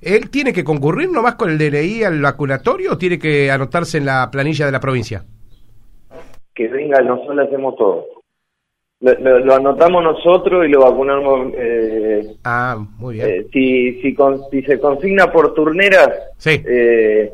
¿Él 0.00 0.30
tiene 0.30 0.52
que 0.52 0.64
concurrir 0.64 1.10
nomás 1.10 1.34
con 1.36 1.50
el 1.50 1.58
DNI 1.58 2.04
al 2.04 2.20
vacunatorio 2.20 2.92
o 2.92 2.98
tiene 2.98 3.18
que 3.18 3.50
anotarse 3.50 3.98
en 3.98 4.06
la 4.06 4.30
planilla 4.30 4.66
de 4.66 4.72
la 4.72 4.80
provincia? 4.80 5.24
Que 6.54 6.68
venga, 6.68 7.00
nosotros 7.00 7.46
hacemos 7.46 7.76
todo. 7.76 8.04
Lo, 9.00 9.54
anotamos 9.54 10.02
nosotros 10.02 10.66
y 10.66 10.70
lo 10.70 10.80
vacunamos. 10.80 11.52
Eh, 11.56 12.36
ah, 12.44 12.82
muy 12.98 13.14
bien. 13.14 13.28
Eh, 13.28 13.46
si, 13.52 14.00
si, 14.00 14.16
si 14.50 14.62
se 14.62 14.80
consigna 14.80 15.30
por 15.30 15.52
turneras, 15.54 16.10
sí. 16.38 16.62
eh, 16.66 17.30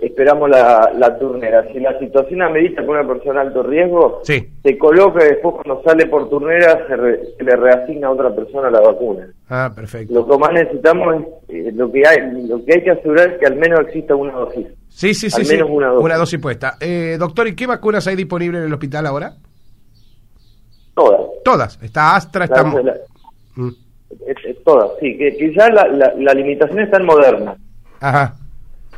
esperamos 0.00 0.48
la, 0.48 0.92
la 0.96 1.18
turnera. 1.18 1.66
Si 1.72 1.80
la 1.80 1.98
situación 1.98 2.42
amerita 2.42 2.84
con 2.84 2.96
una 2.96 3.06
persona 3.06 3.40
alto 3.40 3.62
riesgo, 3.62 4.20
se 4.24 4.78
coloca 4.78 5.24
y 5.24 5.28
después 5.28 5.56
cuando 5.56 5.82
sale 5.82 6.06
por 6.06 6.28
turnera 6.28 6.86
se, 6.86 6.96
le 7.42 7.56
reasigna 7.56 8.08
a 8.08 8.12
otra 8.12 8.34
persona 8.34 8.70
la 8.70 8.80
vacuna. 8.80 9.26
Ah, 9.48 9.72
perfecto. 9.74 10.14
Lo 10.14 10.26
que 10.26 10.38
más 10.38 10.52
necesitamos 10.52 11.16
es, 11.16 11.26
eh, 11.48 11.72
lo 11.74 11.90
que 11.90 12.02
hay 12.06 12.46
lo 12.46 12.64
que 12.64 12.74
hay 12.74 12.84
que 12.84 12.90
asegurar 12.90 13.32
es 13.32 13.38
que 13.38 13.46
al 13.46 13.56
menos 13.56 13.80
exista 13.80 14.14
una 14.14 14.32
dosis. 14.32 14.66
Sí, 14.88 15.14
sí, 15.14 15.30
sí. 15.30 15.40
Al 15.40 15.46
menos 15.46 15.70
Una, 15.70 15.88
dosis. 15.88 16.04
una 16.04 16.16
dosis 16.16 16.40
puesta. 16.40 16.74
Eh, 16.80 17.16
doctor, 17.18 17.48
¿y 17.48 17.54
qué 17.56 17.66
vacunas 17.66 18.06
hay 18.06 18.16
disponibles 18.16 18.60
en 18.60 18.66
el 18.66 18.72
hospital 18.72 19.06
ahora? 19.06 19.32
Todas. 20.94 21.20
Todas. 21.44 21.82
Está 21.82 22.16
Astra, 22.16 22.44
está... 22.44 22.64
Mm. 22.64 23.70
todas, 24.64 24.90
sí. 25.00 25.16
Que 25.16 25.36
quizás 25.36 25.72
la, 25.72 25.86
la, 25.88 26.12
la 26.16 26.34
limitación 26.34 26.80
está 26.80 26.98
en 26.98 27.06
Moderna. 27.06 27.56
Ajá. 28.00 28.34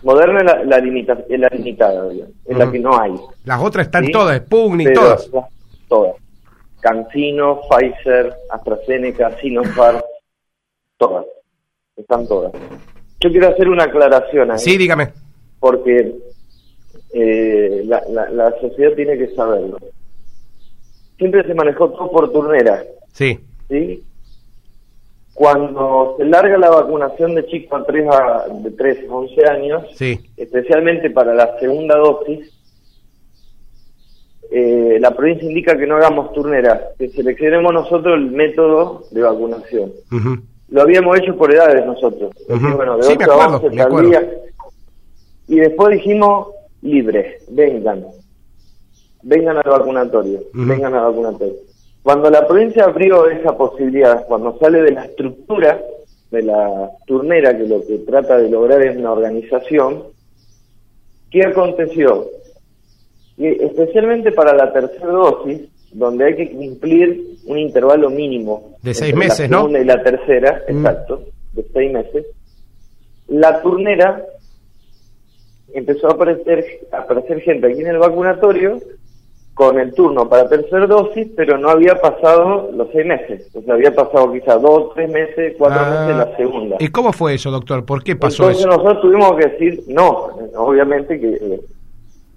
Moderna 0.02 0.38
es 0.38 0.44
la, 0.44 0.64
la, 0.64 0.78
limita, 0.78 1.18
es 1.28 1.38
la 1.38 1.48
limitada, 1.48 2.10
es 2.46 2.56
la 2.56 2.70
que 2.70 2.78
no 2.78 2.98
hay. 2.98 3.14
Las 3.44 3.60
otras 3.62 3.86
están 3.86 4.08
todas, 4.10 4.38
Sputnik, 4.38 4.94
todas. 4.94 5.30
todas. 5.88 6.16
Cancino, 6.80 7.60
Pfizer, 7.68 8.34
AstraZeneca, 8.50 9.36
Sinopharm, 9.40 10.00
todas. 10.96 11.26
Están 11.96 12.26
todas. 12.26 12.52
Yo 13.20 13.30
quiero 13.30 13.48
hacer 13.48 13.68
una 13.68 13.84
aclaración 13.84 14.50
ahí. 14.50 14.58
Sí, 14.58 14.78
dígame. 14.78 15.12
Porque 15.58 16.14
eh, 17.12 17.82
la, 17.84 18.02
la, 18.08 18.30
la 18.30 18.50
sociedad 18.60 18.92
tiene 18.94 19.18
que 19.18 19.34
saberlo. 19.34 19.76
Siempre 21.18 21.46
se 21.46 21.52
manejó 21.52 21.90
todo 21.90 22.10
por 22.10 22.32
turnera. 22.32 22.82
Sí. 23.12 23.38
¿Sí? 23.68 24.02
Cuando 25.34 26.16
se 26.18 26.24
larga 26.24 26.58
la 26.58 26.70
vacunación 26.70 27.34
de 27.34 27.46
chicos 27.46 27.80
a 27.80 27.84
3 27.84 28.06
a, 28.08 28.44
de 28.62 28.70
3 28.72 29.08
a 29.08 29.14
11 29.14 29.46
años, 29.46 29.84
especialmente 30.36 31.10
para 31.10 31.34
la 31.34 31.58
segunda 31.58 31.96
dosis, 31.96 32.52
eh, 34.50 34.98
la 35.00 35.12
provincia 35.12 35.48
indica 35.48 35.78
que 35.78 35.86
no 35.86 35.96
hagamos 35.96 36.32
turneras, 36.32 36.80
que 36.98 37.08
seleccionemos 37.08 37.72
nosotros 37.72 38.16
el 38.16 38.32
método 38.32 39.04
de 39.12 39.22
vacunación. 39.22 39.92
Lo 40.68 40.82
habíamos 40.82 41.18
hecho 41.18 41.36
por 41.36 41.54
edades 41.54 41.86
nosotros. 41.86 42.32
bueno, 42.48 42.98
de 42.98 43.06
8 43.06 43.32
a 43.32 43.48
11 43.60 43.80
al 43.80 44.10
día. 44.10 44.30
Y 45.48 45.56
después 45.56 45.90
dijimos, 45.90 46.48
libre, 46.82 47.38
vengan. 47.48 48.04
vengan 49.22 49.56
al 49.56 49.70
vacunatorio, 49.70 50.40
vengan 50.52 50.94
al 50.94 51.04
vacunatorio. 51.12 51.69
Cuando 52.02 52.30
la 52.30 52.46
provincia 52.46 52.84
abrió 52.84 53.28
esa 53.28 53.56
posibilidad, 53.56 54.24
cuando 54.26 54.58
sale 54.58 54.82
de 54.82 54.92
la 54.92 55.04
estructura 55.04 55.80
de 56.30 56.42
la 56.42 56.90
turnera, 57.06 57.56
que 57.56 57.66
lo 57.66 57.84
que 57.86 57.98
trata 57.98 58.38
de 58.38 58.48
lograr 58.48 58.82
es 58.82 58.96
una 58.96 59.12
organización, 59.12 60.04
¿qué 61.30 61.46
aconteció? 61.46 62.26
Que 63.36 63.50
especialmente 63.52 64.32
para 64.32 64.54
la 64.54 64.72
tercera 64.72 65.08
dosis, 65.08 65.62
donde 65.92 66.24
hay 66.24 66.36
que 66.36 66.50
cumplir 66.52 67.38
un 67.46 67.58
intervalo 67.58 68.10
mínimo 68.10 68.76
de 68.82 68.94
seis 68.94 69.14
meses, 69.14 69.50
la 69.50 69.58
segunda 69.58 69.80
y 69.80 69.84
la 69.84 70.02
tercera, 70.02 70.62
mm. 70.68 70.76
exacto, 70.76 71.22
de 71.52 71.64
seis 71.72 71.92
meses, 71.92 72.26
la 73.28 73.60
turnera 73.60 74.24
empezó 75.74 76.08
a 76.08 76.12
aparecer, 76.12 76.64
a 76.92 76.98
aparecer 76.98 77.40
gente 77.40 77.66
aquí 77.66 77.80
en 77.80 77.88
el 77.88 77.98
vacunatorio 77.98 78.78
con 79.60 79.78
el 79.78 79.92
turno 79.92 80.26
para 80.26 80.48
tercera 80.48 80.86
dosis, 80.86 81.28
pero 81.36 81.58
no 81.58 81.68
había 81.68 81.94
pasado 81.96 82.70
los 82.72 82.88
seis 82.92 83.04
meses. 83.04 83.46
O 83.54 83.60
sea, 83.60 83.74
había 83.74 83.94
pasado 83.94 84.32
quizás 84.32 84.62
dos, 84.62 84.94
tres 84.94 85.10
meses, 85.10 85.54
cuatro 85.58 85.80
ah. 85.82 85.90
meses 85.90 86.16
la 86.16 86.36
segunda. 86.38 86.76
¿Y 86.80 86.88
cómo 86.88 87.12
fue 87.12 87.34
eso, 87.34 87.50
doctor? 87.50 87.84
¿Por 87.84 88.02
qué 88.02 88.16
pasó 88.16 88.44
Entonces 88.44 88.64
nosotros 88.64 89.02
tuvimos 89.02 89.36
que 89.36 89.48
decir, 89.50 89.82
no, 89.88 90.30
obviamente 90.56 91.20
que 91.20 91.28
eh, 91.28 91.60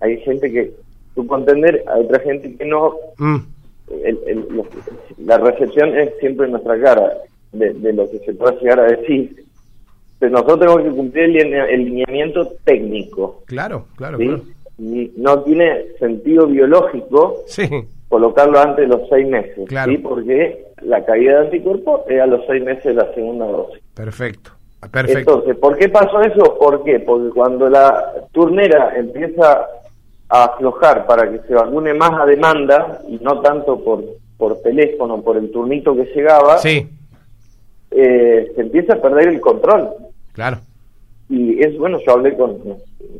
hay 0.02 0.18
gente 0.18 0.52
que, 0.52 0.74
tú 1.16 1.26
entender, 1.34 1.86
hay 1.88 2.04
otra 2.04 2.20
gente 2.20 2.58
que 2.58 2.66
no. 2.66 2.94
Mm. 3.18 3.38
la 5.26 5.38
recepción 5.38 5.98
es 5.98 6.12
siempre 6.20 6.48
en 6.48 6.52
nuestra 6.52 6.78
cara 6.82 7.20
de, 7.54 7.94
lo 7.94 8.12
que 8.12 8.20
se 8.20 8.34
puede 8.34 8.60
llegar 8.60 8.82
a 8.82 8.88
decir. 8.98 9.46
Pero 10.20 10.34
nosotros 10.34 10.60
tenemos 10.60 10.82
que 10.82 10.90
cumplir 10.98 11.38
el, 11.38 11.86
lineamiento 11.86 12.50
técnico. 12.66 13.44
Claro, 13.46 13.86
claro, 13.96 14.18
claro 14.18 14.42
no 15.18 15.44
tiene 15.44 15.86
sentido 16.00 16.48
biológico 16.48 17.44
colocarlo 18.10 18.60
antes 18.60 18.88
de 18.88 18.96
los 18.96 19.10
seis 19.10 19.28
meses, 19.28 19.68
¿sí? 19.86 19.98
porque 19.98 20.66
la 20.82 21.04
caída 21.04 21.40
de 21.40 21.46
anticuerpos 21.46 22.02
es 22.08 22.22
a 22.22 22.28
los 22.28 22.46
seis 22.46 22.64
meses 22.64 22.84
de 22.84 22.94
la 22.94 23.14
segunda 23.14 23.46
dosis. 23.46 23.82
Perfecto. 23.94 24.52
Perfecto. 24.92 25.20
Entonces, 25.20 25.58
¿por 25.58 25.78
qué 25.78 25.90
pasó 25.90 26.22
eso? 26.22 26.58
¿Por 26.60 26.84
qué? 26.84 27.00
Porque 27.00 27.30
cuando 27.30 27.70
la 27.70 28.12
turnera 28.32 28.94
empieza 28.98 29.66
a 30.30 30.44
aflojar 30.44 31.06
para 31.06 31.32
que 31.32 31.40
se 31.48 31.54
vacune 31.54 31.94
más 31.94 32.12
a 32.20 32.26
demanda 32.26 33.02
y 33.08 33.18
no 33.20 33.40
tanto 33.42 33.84
por, 33.84 34.04
por 34.38 34.62
teléfono, 34.62 35.22
por 35.22 35.38
el 35.38 35.52
turnito 35.52 35.96
que 35.96 36.06
llegaba, 36.14 36.58
sí. 36.58 36.88
Eh, 37.92 38.52
se 38.56 38.62
empieza 38.62 38.94
a 38.94 39.02
perder 39.02 39.30
el 39.30 39.40
control. 39.40 39.90
Claro. 40.34 40.58
Y 41.30 41.64
es 41.64 41.78
bueno, 41.78 42.00
yo 42.06 42.14
hablé 42.14 42.36
con 42.36 42.60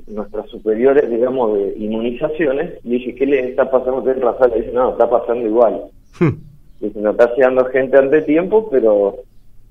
nuestras 0.08 0.48
superiores, 0.50 1.10
digamos, 1.10 1.58
de 1.58 1.74
inmunizaciones, 1.78 2.74
y 2.84 2.92
dije, 2.92 3.16
¿qué 3.16 3.26
le 3.26 3.50
está 3.50 3.70
pasando 3.70 4.10
a 4.10 4.14
Rafael? 4.14 4.52
Le 4.52 4.62
dice, 4.62 4.74
no, 4.74 4.92
está 4.92 5.10
pasando 5.10 5.48
igual. 5.48 5.86
Hmm. 6.20 6.38
Dice, 6.80 7.00
no 7.00 7.12
está 7.12 7.34
llegando 7.34 7.66
gente 7.66 7.98
ante 7.98 8.22
tiempo, 8.24 8.70
pero 8.70 9.16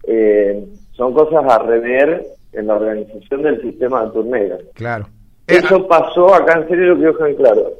eh, 0.04 0.64
son 0.92 1.12
cosas 1.12 1.44
a 1.44 1.58
rever 1.58 2.26
en 2.52 2.66
la 2.66 2.74
organización 2.74 3.42
del 3.42 3.60
sistema 3.60 4.04
de 4.04 4.10
turnera. 4.10 4.58
Claro. 4.74 5.06
Eso 5.46 5.76
eh, 5.76 5.86
pasó 5.88 6.34
acá 6.34 6.60
en 6.60 6.68
serio, 6.68 6.94
lo 6.94 6.96
que 6.96 7.06
dejo 7.06 7.26
en 7.26 7.36
claro. 7.36 7.72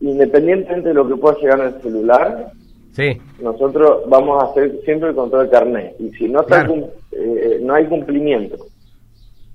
Independientemente 0.00 0.88
de 0.88 0.94
lo 0.94 1.08
que 1.08 1.16
pueda 1.16 1.38
llegar 1.38 1.60
en 1.60 1.66
el 1.66 1.82
celular, 1.82 2.52
sí. 2.92 3.18
nosotros 3.42 4.02
vamos 4.08 4.42
a 4.42 4.46
hacer 4.46 4.80
siempre 4.84 5.10
el 5.10 5.14
control 5.14 5.46
de 5.46 5.50
carnet. 5.50 5.96
Y 5.98 6.10
si 6.10 6.28
no, 6.28 6.42
está, 6.42 6.68
eh, 7.12 7.58
no 7.62 7.74
hay 7.74 7.86
cumplimiento 7.86 8.56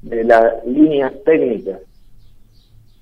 de 0.04 0.24
las 0.24 0.66
líneas 0.66 1.12
técnicas 1.26 1.80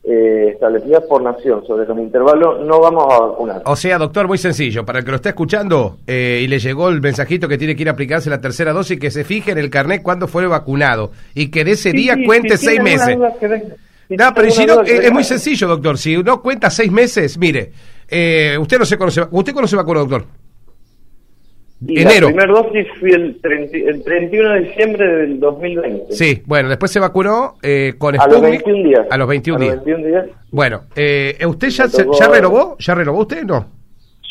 eh, 0.03 0.49
establecidas 0.53 1.03
por 1.03 1.21
nación 1.21 1.63
sobre 1.65 1.85
los 1.85 1.97
intervalos, 1.99 2.65
no 2.65 2.79
vamos 2.79 3.05
a 3.07 3.19
vacunar. 3.19 3.61
O 3.65 3.75
sea, 3.75 3.99
doctor, 3.99 4.27
muy 4.27 4.39
sencillo, 4.39 4.83
para 4.83 4.99
el 4.99 5.05
que 5.05 5.11
lo 5.11 5.17
esté 5.17 5.29
escuchando 5.29 5.97
eh, 6.07 6.41
y 6.43 6.47
le 6.47 6.57
llegó 6.57 6.89
el 6.89 7.01
mensajito 7.01 7.47
que 7.47 7.57
tiene 7.57 7.75
que 7.75 7.83
ir 7.83 7.89
a 7.89 7.91
aplicarse 7.91 8.29
la 8.29 8.41
tercera 8.41 8.73
dosis, 8.73 8.99
que 8.99 9.11
se 9.11 9.23
fije 9.23 9.51
en 9.51 9.59
el 9.59 9.69
carnet 9.69 10.01
cuando 10.01 10.27
fue 10.27 10.47
vacunado 10.47 11.11
y 11.35 11.51
que 11.51 11.63
de 11.63 11.71
ese 11.71 11.91
día 11.91 12.15
cuente 12.25 12.57
seis 12.57 12.81
meses. 12.81 13.15
no, 13.15 14.33
pero 14.33 14.49
si 14.49 14.65
no, 14.65 14.81
es, 14.81 15.11
muy 15.11 15.23
sencillo, 15.23 15.67
doctor. 15.67 15.99
Si 15.99 16.17
no 16.17 16.41
cuenta 16.41 16.71
seis 16.71 16.91
meses, 16.91 17.37
mire, 17.37 17.71
eh, 18.07 18.57
usted 18.59 18.79
no 18.79 18.85
se 18.85 18.97
conoce, 18.97 19.21
usted 19.29 19.53
conoce 19.53 19.75
vacuna, 19.75 19.99
doctor. 19.99 20.25
Enero. 21.87 22.27
La 22.27 22.35
primera 22.35 22.53
dosis 22.53 22.87
fue 22.99 23.09
el, 23.09 23.39
el 23.43 24.03
31 24.03 24.49
de 24.51 24.59
diciembre 24.61 25.15
del 25.17 25.39
2020. 25.39 26.13
Sí, 26.13 26.43
bueno, 26.45 26.69
después 26.69 26.91
se 26.91 26.99
vacunó 26.99 27.55
eh, 27.63 27.95
con 27.97 28.15
Sputnik. 28.15 28.29
A 28.29 28.39
los 28.39 28.41
21 28.41 28.83
días. 28.83 29.07
A 29.09 29.17
los 29.17 29.27
21, 29.27 29.59
días. 29.59 30.25
Bueno, 30.51 30.83
eh, 30.95 31.37
¿usted 31.47 31.69
ya, 31.69 31.87
ya 31.87 32.27
renovó? 32.27 32.77
¿Ya 32.77 32.93
renovó 32.93 33.21
usted? 33.21 33.43
No. 33.43 33.65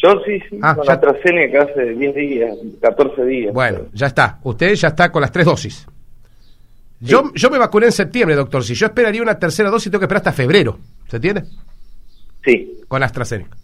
Yo 0.03 0.13
sí, 0.25 0.41
sí, 0.49 0.59
ah, 0.63 0.77
con 0.77 0.87
ya... 0.87 0.93
AstraZeneca 0.95 1.63
hace 1.63 1.91
10 1.91 2.15
días, 2.15 2.57
14 2.81 3.25
días. 3.25 3.53
Bueno, 3.53 3.81
ya 3.93 4.07
está. 4.07 4.39
Usted 4.45 4.75
ya 4.75 4.89
está 4.89 5.11
con 5.11 5.21
las 5.21 5.33
tres 5.33 5.45
dosis. 5.45 5.87
Yo, 7.01 7.33
yo 7.35 7.51
me 7.51 7.59
vacuné 7.59 7.87
en 7.87 7.93
septiembre, 7.93 8.37
doctor. 8.37 8.63
Si 8.63 8.75
yo 8.75 8.87
esperaría 8.87 9.23
una 9.23 9.39
tercera 9.39 9.71
dosis, 9.71 9.91
tengo 9.91 10.01
que 10.01 10.05
esperar 10.05 10.21
hasta 10.21 10.33
febrero. 10.33 10.79
¿Se 11.09 11.17
entiende? 11.17 11.45
Sí. 12.45 12.81
Con 12.87 13.03
AstraZeneca. 13.03 13.57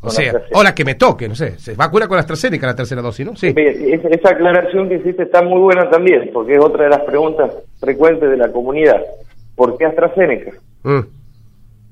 O 0.00 0.10
sea, 0.10 0.32
o 0.52 0.62
la 0.62 0.74
que 0.74 0.84
me 0.84 0.94
toque, 0.94 1.28
no 1.28 1.34
sé, 1.34 1.58
se 1.58 1.74
vacuna 1.74 2.06
con 2.06 2.18
AstraZeneca 2.18 2.66
la 2.66 2.76
tercera 2.76 3.02
dosis, 3.02 3.26
¿no? 3.26 3.34
Sí. 3.34 3.52
Esa 3.56 4.30
aclaración 4.30 4.88
que 4.88 4.96
hiciste 4.96 5.24
está 5.24 5.42
muy 5.42 5.60
buena 5.60 5.90
también, 5.90 6.30
porque 6.32 6.54
es 6.54 6.60
otra 6.60 6.84
de 6.84 6.90
las 6.90 7.00
preguntas 7.00 7.52
frecuentes 7.80 8.30
de 8.30 8.36
la 8.36 8.52
comunidad. 8.52 9.02
¿Por 9.56 9.76
qué 9.76 9.86
AstraZeneca? 9.86 10.52
Mm. 10.84 11.00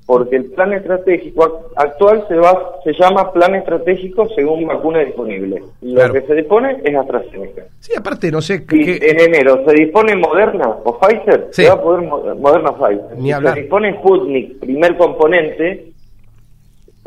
Porque 0.05 0.37
el 0.37 0.45
plan 0.45 0.71
estratégico 0.71 1.69
actual 1.75 2.23
se 2.29 2.35
va 2.35 2.79
se 2.85 2.93
llama 2.93 3.33
plan 3.33 3.55
estratégico 3.55 4.25
según 4.33 4.65
vacuna 4.65 4.99
disponible. 4.99 5.61
Lo 5.81 6.13
que 6.13 6.21
se 6.21 6.33
dispone 6.33 6.77
es 6.85 6.95
AstraZeneca. 6.95 7.63
Sí, 7.81 7.91
aparte, 7.97 8.31
no 8.31 8.41
sé. 8.41 8.65
Y 8.71 8.89
en 8.89 9.19
enero 9.19 9.65
se 9.67 9.73
dispone 9.73 10.15
Moderna 10.15 10.77
o 10.85 10.97
Pfizer, 10.97 11.49
se 11.51 11.67
va 11.67 11.73
a 11.73 11.81
poder 11.81 12.07
Moderna 12.07 12.69
o 12.69 12.77
Pfizer. 12.77 13.17
Ni 13.17 13.33
hablar. 13.33 13.55
Se 13.55 13.59
dispone 13.59 13.97
Sputnik, 13.97 14.59
primer 14.61 14.95
componente, 14.95 15.91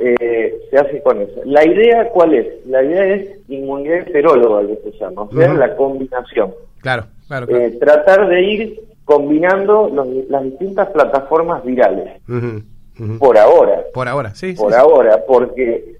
eh, 0.00 0.62
se 0.71 0.78
hace 0.78 1.02
con 1.02 1.21
eso. 1.21 1.40
La 1.45 1.64
idea, 1.64 2.09
¿cuál 2.09 2.35
es? 2.35 2.66
La 2.66 2.83
idea 2.83 3.04
es 3.14 3.38
inmunidad 3.49 3.99
heteróloga, 3.99 4.66
que 4.66 4.92
se 4.92 4.99
llama, 4.99 5.23
o 5.23 5.33
sea, 5.33 5.52
la 5.52 5.76
combinación. 5.76 6.54
Claro, 6.80 7.04
claro. 7.28 7.47
Eh, 7.54 7.76
tratar 7.78 8.28
de 8.28 8.42
ir 8.42 8.80
combinando 9.04 9.90
las 10.28 10.45
distintas 10.45 10.88
plataformas 10.90 11.64
virales. 11.64 12.21
Por 13.19 13.37
ahora. 13.37 13.85
Por 13.92 14.09
ahora, 14.09 14.35
sí. 14.35 14.54
Por 14.54 14.75
ahora, 14.75 15.25
porque 15.26 15.97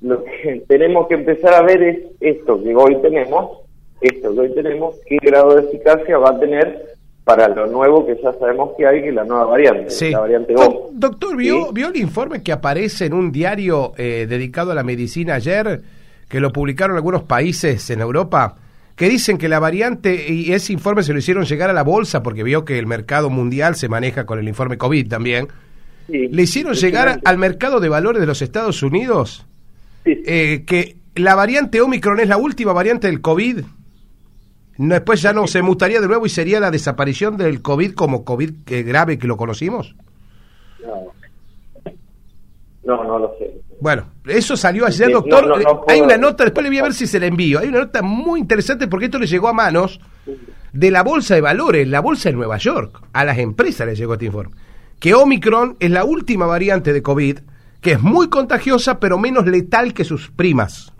lo 0.00 0.22
que 0.24 0.62
tenemos 0.68 1.08
que 1.08 1.14
empezar 1.14 1.54
a 1.54 1.62
ver 1.62 1.82
es 1.82 1.98
esto 2.20 2.62
que 2.62 2.74
hoy 2.74 2.96
tenemos, 3.02 3.58
esto 4.00 4.34
que 4.34 4.40
hoy 4.40 4.54
tenemos, 4.54 4.96
qué 5.06 5.18
grado 5.22 5.56
de 5.56 5.62
eficacia 5.68 6.18
va 6.18 6.30
a 6.30 6.38
tener 6.38 6.91
para 7.24 7.48
lo 7.48 7.66
nuevo 7.66 8.04
que 8.04 8.16
ya 8.22 8.32
sabemos 8.32 8.70
que 8.76 8.86
hay, 8.86 9.02
que 9.02 9.08
es 9.10 9.14
la 9.14 9.24
nueva 9.24 9.46
variante, 9.46 10.10
la 10.10 10.20
variante 10.20 10.54
O. 10.56 10.90
Doctor, 10.92 11.36
¿vio, 11.36 11.72
¿vio 11.72 11.88
el 11.88 11.96
informe 11.96 12.42
que 12.42 12.52
aparece 12.52 13.06
en 13.06 13.14
un 13.14 13.30
diario 13.30 13.92
eh, 13.96 14.26
dedicado 14.28 14.72
a 14.72 14.74
la 14.74 14.82
medicina 14.82 15.34
ayer, 15.34 15.80
que 16.28 16.40
lo 16.40 16.52
publicaron 16.52 16.96
algunos 16.96 17.22
países 17.22 17.88
en 17.90 18.00
Europa? 18.00 18.56
que 18.96 19.08
dicen 19.08 19.38
que 19.38 19.48
la 19.48 19.58
variante, 19.58 20.30
y 20.30 20.52
ese 20.52 20.72
informe 20.72 21.02
se 21.02 21.14
lo 21.14 21.18
hicieron 21.18 21.44
llegar 21.44 21.70
a 21.70 21.72
la 21.72 21.82
bolsa 21.82 22.22
porque 22.22 22.42
vio 22.42 22.66
que 22.66 22.78
el 22.78 22.86
mercado 22.86 23.30
mundial 23.30 23.74
se 23.74 23.88
maneja 23.88 24.26
con 24.26 24.38
el 24.38 24.46
informe 24.46 24.76
COVID 24.76 25.08
también, 25.08 25.48
le 26.08 26.42
hicieron 26.42 26.74
llegar 26.74 27.18
al 27.24 27.38
mercado 27.38 27.80
de 27.80 27.88
valores 27.88 28.20
de 28.20 28.26
los 28.26 28.42
Estados 28.42 28.82
Unidos 28.82 29.46
eh, 30.04 30.64
que 30.66 30.96
la 31.14 31.34
variante 31.34 31.80
Omicron 31.80 32.20
es 32.20 32.28
la 32.28 32.36
última 32.36 32.72
variante 32.72 33.06
del 33.06 33.20
COVID 33.20 33.60
después 34.88 35.22
ya 35.22 35.32
no 35.32 35.46
se 35.46 35.62
mutaría 35.62 36.00
de 36.00 36.08
nuevo 36.08 36.26
y 36.26 36.28
sería 36.28 36.60
la 36.60 36.70
desaparición 36.70 37.36
del 37.36 37.62
COVID 37.62 37.94
como 37.94 38.24
COVID 38.24 38.50
eh, 38.66 38.82
grave 38.82 39.18
que 39.18 39.26
lo 39.26 39.36
conocimos. 39.36 39.94
No. 40.84 41.12
No, 43.04 43.18
lo 43.18 43.34
sé. 43.38 43.60
Bueno, 43.80 44.06
eso 44.26 44.56
salió 44.56 44.86
ayer, 44.86 45.10
doctor. 45.10 45.84
Hay 45.88 46.00
una 46.00 46.16
nota, 46.16 46.44
después 46.44 46.64
le 46.64 46.70
voy 46.70 46.78
a 46.78 46.82
ver 46.82 46.94
si 46.94 47.06
se 47.06 47.20
la 47.20 47.26
envío. 47.26 47.60
Hay 47.60 47.68
una 47.68 47.80
nota 47.80 48.02
muy 48.02 48.40
interesante 48.40 48.88
porque 48.88 49.06
esto 49.06 49.18
le 49.20 49.26
llegó 49.26 49.48
a 49.48 49.52
manos 49.52 50.00
de 50.72 50.90
la 50.90 51.02
Bolsa 51.02 51.34
de 51.34 51.42
Valores, 51.42 51.86
la 51.86 52.00
Bolsa 52.00 52.30
de 52.30 52.34
Nueva 52.34 52.56
York. 52.58 53.00
A 53.12 53.24
las 53.24 53.38
empresas 53.38 53.86
les 53.86 53.98
llegó 53.98 54.14
este 54.14 54.26
informe. 54.26 54.56
Que 54.98 55.14
Omicron 55.14 55.76
es 55.78 55.90
la 55.90 56.04
última 56.04 56.46
variante 56.46 56.92
de 56.92 57.02
COVID 57.02 57.38
que 57.82 57.92
es 57.92 58.00
muy 58.00 58.28
contagiosa 58.28 58.98
pero 59.00 59.18
menos 59.18 59.46
letal 59.46 59.92
que 59.92 60.04
sus 60.04 60.30
primas. 60.30 60.91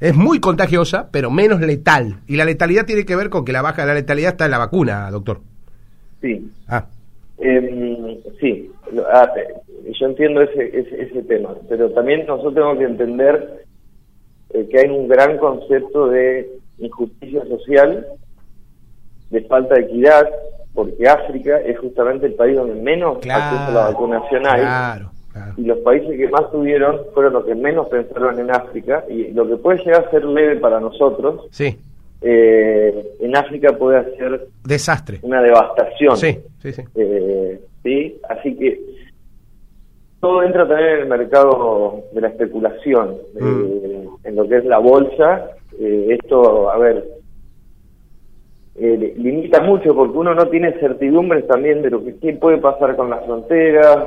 Es 0.00 0.14
muy 0.14 0.40
contagiosa, 0.40 1.08
pero 1.10 1.30
menos 1.30 1.60
letal. 1.60 2.20
Y 2.26 2.36
la 2.36 2.44
letalidad 2.44 2.84
tiene 2.84 3.04
que 3.06 3.16
ver 3.16 3.30
con 3.30 3.44
que 3.44 3.52
la 3.52 3.62
baja 3.62 3.82
de 3.82 3.88
la 3.88 3.94
letalidad 3.94 4.32
está 4.32 4.44
en 4.44 4.50
la 4.50 4.58
vacuna, 4.58 5.10
doctor. 5.10 5.40
Sí. 6.20 6.50
Ah. 6.68 6.84
Em, 7.38 8.16
sí, 8.40 8.70
ah, 9.12 9.28
yo 9.98 10.06
entiendo 10.06 10.40
ese, 10.40 10.78
ese, 10.78 11.22
tema, 11.24 11.54
pero 11.68 11.90
también 11.90 12.26
nosotros 12.26 12.54
tenemos 12.54 12.78
que 12.78 12.84
entender 12.84 13.64
eh, 14.50 14.66
que 14.70 14.78
hay 14.78 14.88
un 14.88 15.06
gran 15.06 15.36
concepto 15.36 16.08
de 16.08 16.50
injusticia 16.78 17.44
social, 17.44 18.06
de 19.30 19.40
falta 19.42 19.74
de 19.74 19.82
equidad, 19.82 20.28
porque 20.72 21.08
África 21.08 21.58
es 21.58 21.78
justamente 21.78 22.26
el 22.26 22.34
país 22.34 22.56
donde 22.56 22.74
menos 22.74 23.16
acceso 23.18 23.30
a 23.30 23.70
la 23.70 23.88
vacunación 23.88 24.46
hay. 24.46 24.60
Claro, 24.60 25.10
y 25.56 25.62
los 25.64 25.78
países 25.78 26.16
que 26.16 26.28
más 26.28 26.50
tuvieron 26.50 27.00
fueron 27.14 27.32
los 27.34 27.44
que 27.44 27.54
menos 27.54 27.88
pensaron 27.88 28.38
en 28.38 28.50
África 28.50 29.04
y 29.08 29.28
lo 29.32 29.46
que 29.46 29.56
puede 29.56 29.78
llegar 29.84 30.06
a 30.06 30.10
ser 30.10 30.24
leve 30.24 30.56
para 30.56 30.80
nosotros, 30.80 31.46
sí. 31.50 31.76
eh, 32.22 33.12
en 33.20 33.36
África 33.36 33.76
puede 33.78 34.16
ser 34.16 34.46
desastre, 34.64 35.18
una 35.22 35.42
devastación. 35.42 36.16
Sí, 36.16 36.38
sí, 36.60 36.72
sí. 36.72 36.82
Eh, 36.96 37.60
sí, 37.82 38.20
así 38.28 38.56
que 38.56 38.80
todo 40.20 40.42
entra 40.42 40.66
también 40.66 40.88
en 40.94 40.98
el 41.02 41.06
mercado 41.08 42.02
de 42.12 42.20
la 42.20 42.28
especulación, 42.28 43.16
Mm. 43.38 43.64
eh, 43.64 44.08
en 44.24 44.36
lo 44.36 44.48
que 44.48 44.56
es 44.56 44.64
la 44.64 44.78
bolsa. 44.78 45.50
Eh, 45.78 46.16
esto, 46.20 46.70
a 46.70 46.78
ver, 46.78 47.04
eh, 48.78 48.96
li- 48.98 49.14
limita 49.22 49.60
mucho 49.62 49.94
porque 49.94 50.18
uno 50.18 50.34
no 50.34 50.46
tiene 50.48 50.72
certidumbres 50.80 51.46
también 51.46 51.82
de 51.82 51.90
lo 51.90 52.04
que 52.04 52.16
qué 52.16 52.32
puede 52.34 52.58
pasar 52.58 52.94
con 52.96 53.10
las 53.10 53.24
fronteras, 53.24 53.98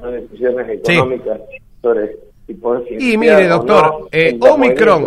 son 0.00 0.12
decisiones 0.12 0.80
Sí. 0.84 0.92
económicas 0.92 1.40
sobre 1.82 2.16
si 2.46 2.54
poder 2.54 2.82
Y 3.00 3.16
mire, 3.16 3.46
doctor, 3.46 3.82
no, 4.02 4.08
eh. 4.12 4.38
Omicron. 4.40 5.06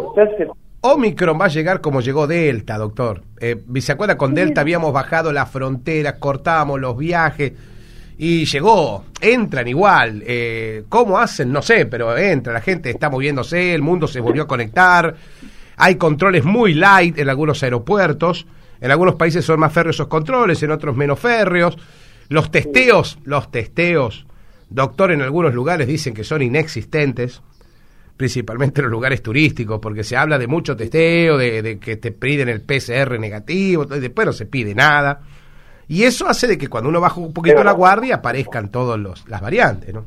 Omicron 0.84 1.40
va 1.40 1.46
a 1.46 1.50
llegar 1.50 1.80
como 1.82 2.02
llegó 2.02 2.26
Delta, 2.26 2.78
doctor. 2.78 3.22
Eh, 3.40 3.56
¿Se 3.80 3.92
acuerda? 3.92 4.18
Con 4.18 4.34
Delta 4.34 4.62
habíamos 4.62 4.92
bajado 4.94 5.32
las 5.32 5.50
fronteras, 5.52 6.16
cortábamos 6.16 6.80
los 6.80 6.98
viajes 6.98 7.54
y 8.18 8.46
llegó. 8.46 9.04
Entran 9.22 9.68
igual. 9.68 10.24
Eh, 10.26 10.84
¿Cómo 10.90 11.20
hacen? 11.20 11.52
No 11.52 11.62
sé, 11.62 11.86
pero 11.86 12.18
entra. 12.18 12.54
La 12.54 12.62
gente 12.62 12.90
está 12.90 13.10
moviéndose, 13.12 13.76
el 13.76 13.84
mundo 13.84 14.08
se 14.08 14.22
volvió 14.22 14.44
a 14.44 14.48
conectar. 14.48 15.14
Hay 15.78 15.96
controles 15.96 16.44
muy 16.46 16.74
light 16.74 17.18
en 17.20 17.30
algunos 17.30 17.62
aeropuertos. 17.62 18.48
En 18.82 18.92
algunos 18.92 19.16
países 19.16 19.46
son 19.46 19.60
más 19.60 19.72
férreos 19.72 19.96
esos 19.96 20.08
controles, 20.08 20.62
en 20.64 20.72
otros 20.72 20.98
menos 20.98 21.20
férreos. 21.20 21.78
Los 22.30 22.52
testeos, 22.52 23.20
los 23.24 23.52
testeos, 23.52 24.26
doctor, 24.70 25.12
en 25.12 25.22
algunos 25.22 25.54
lugares 25.54 25.88
dicen 25.88 26.14
que 26.14 26.24
son 26.24 26.42
inexistentes 26.42 27.42
principalmente 28.18 28.82
en 28.82 28.84
los 28.84 28.92
lugares 28.92 29.24
turísticos, 29.24 29.80
porque 29.82 30.04
se 30.04 30.16
habla 30.16 30.38
de 30.38 30.46
mucho 30.46 30.76
testeo, 30.76 31.40
de, 31.40 31.64
de 31.64 31.80
que 31.80 31.96
te 31.96 32.12
piden 32.12 32.50
el 32.50 32.62
PCR 32.62 33.20
negativo, 33.20 33.88
y 33.96 34.00
después 34.00 34.28
no 34.28 34.34
se 34.34 34.46
pide 34.46 34.76
nada. 34.76 35.22
Y 35.88 36.04
eso 36.04 36.28
hace 36.28 36.46
de 36.46 36.56
que 36.56 36.68
cuando 36.68 36.90
uno 36.90 37.02
baja 37.02 37.20
un 37.20 37.34
poquito 37.34 37.64
la 37.64 37.72
guardia 37.72 38.16
aparezcan 38.16 38.70
todas 38.70 39.00
las 39.28 39.42
variantes, 39.42 39.92
¿no? 39.92 40.06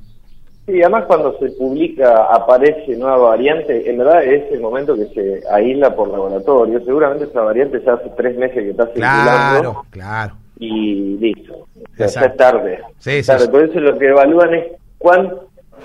Sí, 0.67 0.81
además 0.83 1.05
cuando 1.07 1.39
se 1.39 1.51
publica, 1.53 2.25
aparece 2.33 2.97
nueva 2.97 3.19
variante, 3.19 3.89
en 3.91 3.99
verdad 3.99 4.25
es 4.25 4.51
el 4.51 4.61
momento 4.61 4.95
que 4.95 5.05
se 5.07 5.43
aísla 5.51 5.95
por 5.95 6.09
laboratorio. 6.09 6.81
Seguramente 6.85 7.25
esa 7.25 7.43
variante 7.43 7.83
ya 7.85 7.93
hace 7.95 8.09
tres 8.17 8.37
meses 8.39 8.57
que 8.57 8.71
está 8.71 8.87
circulando 8.87 9.61
Claro, 9.61 9.83
claro. 9.91 10.33
y 10.59 11.17
listo. 11.19 11.53
O 11.55 11.67
sea, 11.97 11.99
ya 11.99 12.05
Exacto. 12.07 12.29
es 12.31 12.37
tarde. 12.37 12.79
Sí, 12.99 13.23
sí, 13.23 13.27
Tarde. 13.27 13.45
sí. 13.45 13.51
Por 13.51 13.65
eso 13.65 13.81
lo 13.81 13.99
que 13.99 14.07
evalúan 14.09 14.55
es 14.55 14.65
cuán, 14.97 15.35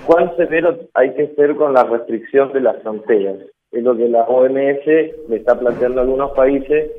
cuán 0.06 0.34
severo 0.36 0.78
hay 0.94 1.12
que 1.14 1.28
ser 1.34 1.56
con 1.56 1.74
la 1.74 1.84
restricción 1.84 2.50
de 2.54 2.60
las 2.62 2.80
fronteras. 2.82 3.36
Es 3.72 3.82
lo 3.84 3.94
que 3.94 4.08
la 4.08 4.22
OMS 4.22 4.86
le 5.28 5.36
está 5.36 5.58
planteando 5.58 6.00
a 6.00 6.04
algunos 6.04 6.30
países 6.32 6.90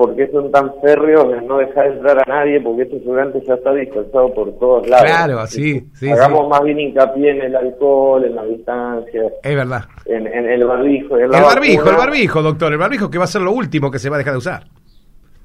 por 0.00 0.16
qué 0.16 0.26
son 0.32 0.50
tan 0.50 0.72
férreos 0.80 1.26
en 1.38 1.46
no 1.46 1.58
dejar 1.58 1.88
entrar 1.88 2.18
a 2.18 2.24
nadie, 2.26 2.58
porque 2.62 2.82
esto 2.84 2.96
seguramente 3.00 3.42
ya 3.46 3.52
está 3.54 3.74
dispersado 3.74 4.32
por 4.32 4.58
todos 4.58 4.88
lados. 4.88 5.04
Claro, 5.06 5.46
sí, 5.46 5.84
sí, 5.94 6.10
Hagamos 6.10 6.44
sí. 6.44 6.48
más 6.48 6.62
bien 6.64 6.80
hincapié 6.80 7.30
en 7.32 7.42
el 7.42 7.56
alcohol, 7.56 8.24
en 8.24 8.34
la 8.34 8.44
distancia, 8.44 9.22
Es 9.42 9.54
verdad. 9.54 9.84
en, 10.06 10.26
en 10.26 10.46
el 10.50 10.64
barbijo. 10.64 11.16
En 11.18 11.24
El 11.24 11.30
barbijo, 11.30 11.76
vacuna. 11.84 11.90
el 11.90 11.96
barbijo, 11.98 12.42
doctor, 12.42 12.72
el 12.72 12.78
barbijo 12.78 13.10
que 13.10 13.18
va 13.18 13.24
a 13.24 13.28
ser 13.28 13.42
lo 13.42 13.52
último 13.52 13.90
que 13.90 13.98
se 13.98 14.08
va 14.08 14.16
a 14.16 14.18
dejar 14.18 14.32
de 14.34 14.38
usar. 14.38 14.64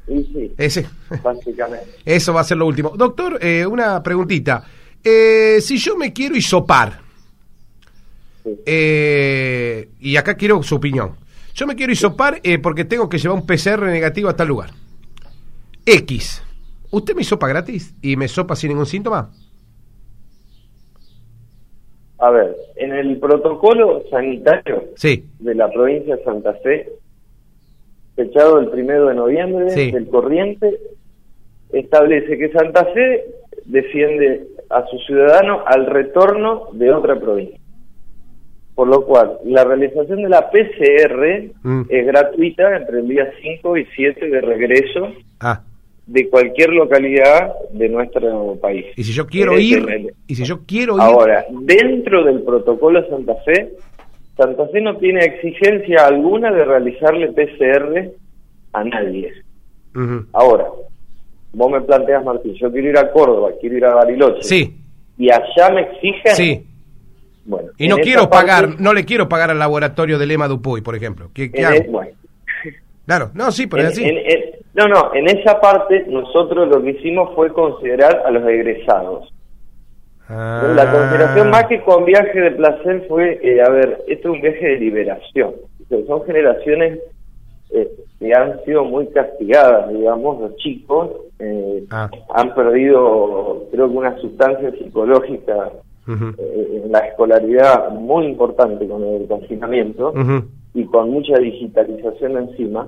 Y 0.08 0.24
sí, 0.24 0.54
Ese. 0.58 0.86
básicamente. 1.22 1.86
Eso 2.06 2.34
va 2.34 2.42
a 2.42 2.44
ser 2.46 2.58
lo 2.58 2.66
último. 2.68 2.92
Doctor, 2.96 3.38
eh, 3.42 3.66
una 3.66 4.02
preguntita. 4.02 4.64
Eh, 5.04 5.58
si 5.60 5.78
yo 5.78 5.98
me 5.98 6.14
quiero 6.14 6.36
hisopar, 6.36 7.04
Sí. 8.44 8.52
eh, 8.66 9.90
y 10.00 10.16
acá 10.18 10.36
quiero 10.36 10.62
su 10.64 10.76
opinión. 10.76 11.16
Yo 11.56 11.66
me 11.66 11.76
quiero 11.76 11.94
hisopar 11.94 12.40
eh, 12.44 12.60
porque 12.60 12.84
tengo 12.84 13.08
que 13.10 13.18
llevar 13.18 13.38
un 13.40 13.48
PCR 13.48 13.82
negativo 13.86 14.28
a 14.30 14.36
tal 14.36 14.50
lugar. 14.50 14.72
X. 15.86 16.44
¿Usted 16.92 17.16
me 17.16 17.22
hisopa 17.22 17.48
gratis 17.48 17.96
y 18.02 18.18
me 18.18 18.28
sopa 18.28 18.56
sin 18.56 18.70
ningún 18.70 18.86
síntoma? 18.86 19.32
A 22.20 22.30
ver, 22.30 22.56
en 22.76 22.94
el 22.94 23.18
protocolo 23.20 24.04
sanitario 24.10 24.84
Sí. 24.96 25.26
de 25.40 25.56
la 25.56 25.70
provincia 25.72 26.16
de 26.18 26.24
Santa 26.24 26.54
Fe, 26.56 26.90
fechado 28.16 28.60
el 28.60 28.70
primero 28.70 29.08
de 29.08 29.16
noviembre 29.16 29.70
Sí. 29.70 29.92
del 29.92 30.08
corriente, 30.08 30.78
establece 31.72 32.38
que 32.38 32.52
Santa 32.52 32.86
Fe 32.94 33.26
defiende 33.66 34.48
a 34.70 34.86
su 34.88 34.98
ciudadano 35.00 35.64
al 35.66 35.86
retorno 35.86 36.70
de 36.74 36.92
otra 36.94 37.20
provincia. 37.20 37.60
Por 38.76 38.90
lo 38.90 39.06
cual, 39.06 39.38
la 39.46 39.64
realización 39.64 40.22
de 40.24 40.30
la 40.30 40.50
PCR 40.52 41.50
Mm. 41.64 41.82
es 41.90 42.06
gratuita 42.08 42.76
entre 42.76 43.00
el 43.00 43.08
día 43.08 43.30
5 43.42 43.78
y 43.78 43.86
7 43.96 44.30
de 44.30 44.42
regreso 44.42 45.08
Ah. 45.40 45.62
de 46.06 46.30
cualquier 46.30 46.72
localidad 46.74 47.54
de 47.72 47.88
nuestro 47.90 48.56
país. 48.62 48.86
Y 48.98 49.04
si 49.04 49.14
yo 49.14 49.26
quiero 49.26 49.58
ir, 49.58 49.86
el- 49.90 50.14
y 50.28 50.36
si 50.36 50.44
yo 50.44 50.60
quiero 50.68 50.96
ir, 50.98 51.02
Ahora, 51.02 51.46
dentro 51.52 52.24
del 52.26 52.42
protocolo 52.44 53.08
Santa 53.10 53.36
Fe, 53.46 53.70
Santa 54.38 54.68
Fe 54.68 54.82
no 54.82 54.98
tiene 54.98 55.22
exigencia 55.24 56.06
alguna 56.06 56.52
de 56.52 56.66
realizarle 56.66 57.32
PCR 57.32 58.12
a 58.74 58.84
nadie. 58.84 59.32
Ahora, 60.34 60.66
vos 61.54 61.72
me 61.72 61.80
planteas, 61.82 62.24
Martín, 62.26 62.54
yo 62.56 62.70
quiero 62.72 62.90
ir 62.90 62.98
a 62.98 63.10
Córdoba, 63.14 63.52
quiero 63.62 63.78
ir 63.78 63.86
a 63.86 63.96
Bariloche, 63.96 64.44
sí, 64.44 64.76
y 65.18 65.30
allá 65.32 65.74
me 65.74 65.82
exigen. 65.84 66.36
sí. 66.36 66.66
Bueno, 67.46 67.70
Y 67.78 67.88
no 67.88 67.98
quiero 67.98 68.30
parte- 68.30 68.48
pagar, 68.48 68.70
no 68.82 68.94
le 68.94 69.06
quiero 69.06 69.30
pagar 69.30 69.52
al 69.52 69.60
laboratorio 69.60 70.18
de 70.18 70.26
Lema 70.26 70.48
Dupuy, 70.48 70.82
por 70.82 70.96
ejemplo. 70.96 71.30
¿Qué, 71.34 71.52
qué 71.52 71.60
en 71.62 71.66
hago? 71.66 71.92
bueno, 71.92 72.12
Claro, 73.06 73.30
no, 73.36 73.52
sí, 73.52 73.68
pero 73.68 73.84
en- 73.84 73.88
es 73.90 73.94
así. 73.94 74.04
en- 74.04 74.18
en- 74.18 74.44
no, 74.74 74.88
no, 74.88 75.14
en 75.14 75.28
esa 75.28 75.62
parte 75.62 76.06
nosotros 76.08 76.68
lo 76.68 76.82
que 76.84 76.90
hicimos 76.92 77.34
fue 77.36 77.54
considerar 77.54 78.24
a 78.26 78.32
los 78.32 78.44
egresados. 78.48 79.32
Ah. 80.28 80.74
La 80.76 80.92
consideración 80.92 81.52
más 81.52 81.66
que 81.68 81.82
con 81.84 82.04
viaje 82.04 82.40
de 82.40 82.52
placer 82.52 83.06
fue, 83.08 83.40
eh, 83.44 83.62
a 83.62 83.70
ver, 83.70 84.02
esto 84.08 84.30
es 84.30 84.36
un 84.36 84.42
viaje 84.42 84.66
de 84.70 84.78
liberación. 84.80 85.54
O 85.84 85.88
sea, 85.88 86.00
son 86.08 86.24
generaciones 86.26 87.00
eh, 87.72 87.88
que 88.20 88.34
han 88.34 88.64
sido 88.64 88.86
muy 88.86 89.08
castigadas, 89.08 89.90
digamos, 89.94 90.40
los 90.40 90.56
chicos 90.58 91.12
eh, 91.40 91.84
Ah. 91.92 92.10
han 92.36 92.56
perdido, 92.56 93.66
creo 93.72 93.88
que 93.90 93.98
una 93.98 94.18
sustancia 94.20 94.72
psicológica 94.72 95.72
Eh, 96.08 96.82
en 96.86 96.92
la 96.92 97.00
escolaridad 97.00 97.90
muy 97.90 98.28
importante 98.28 98.88
con 98.88 99.04
el 99.04 99.28
confinamiento 99.28 100.14
y 100.74 100.86
con 100.86 101.10
mucha 101.10 101.38
digitalización 101.40 102.38
encima. 102.38 102.88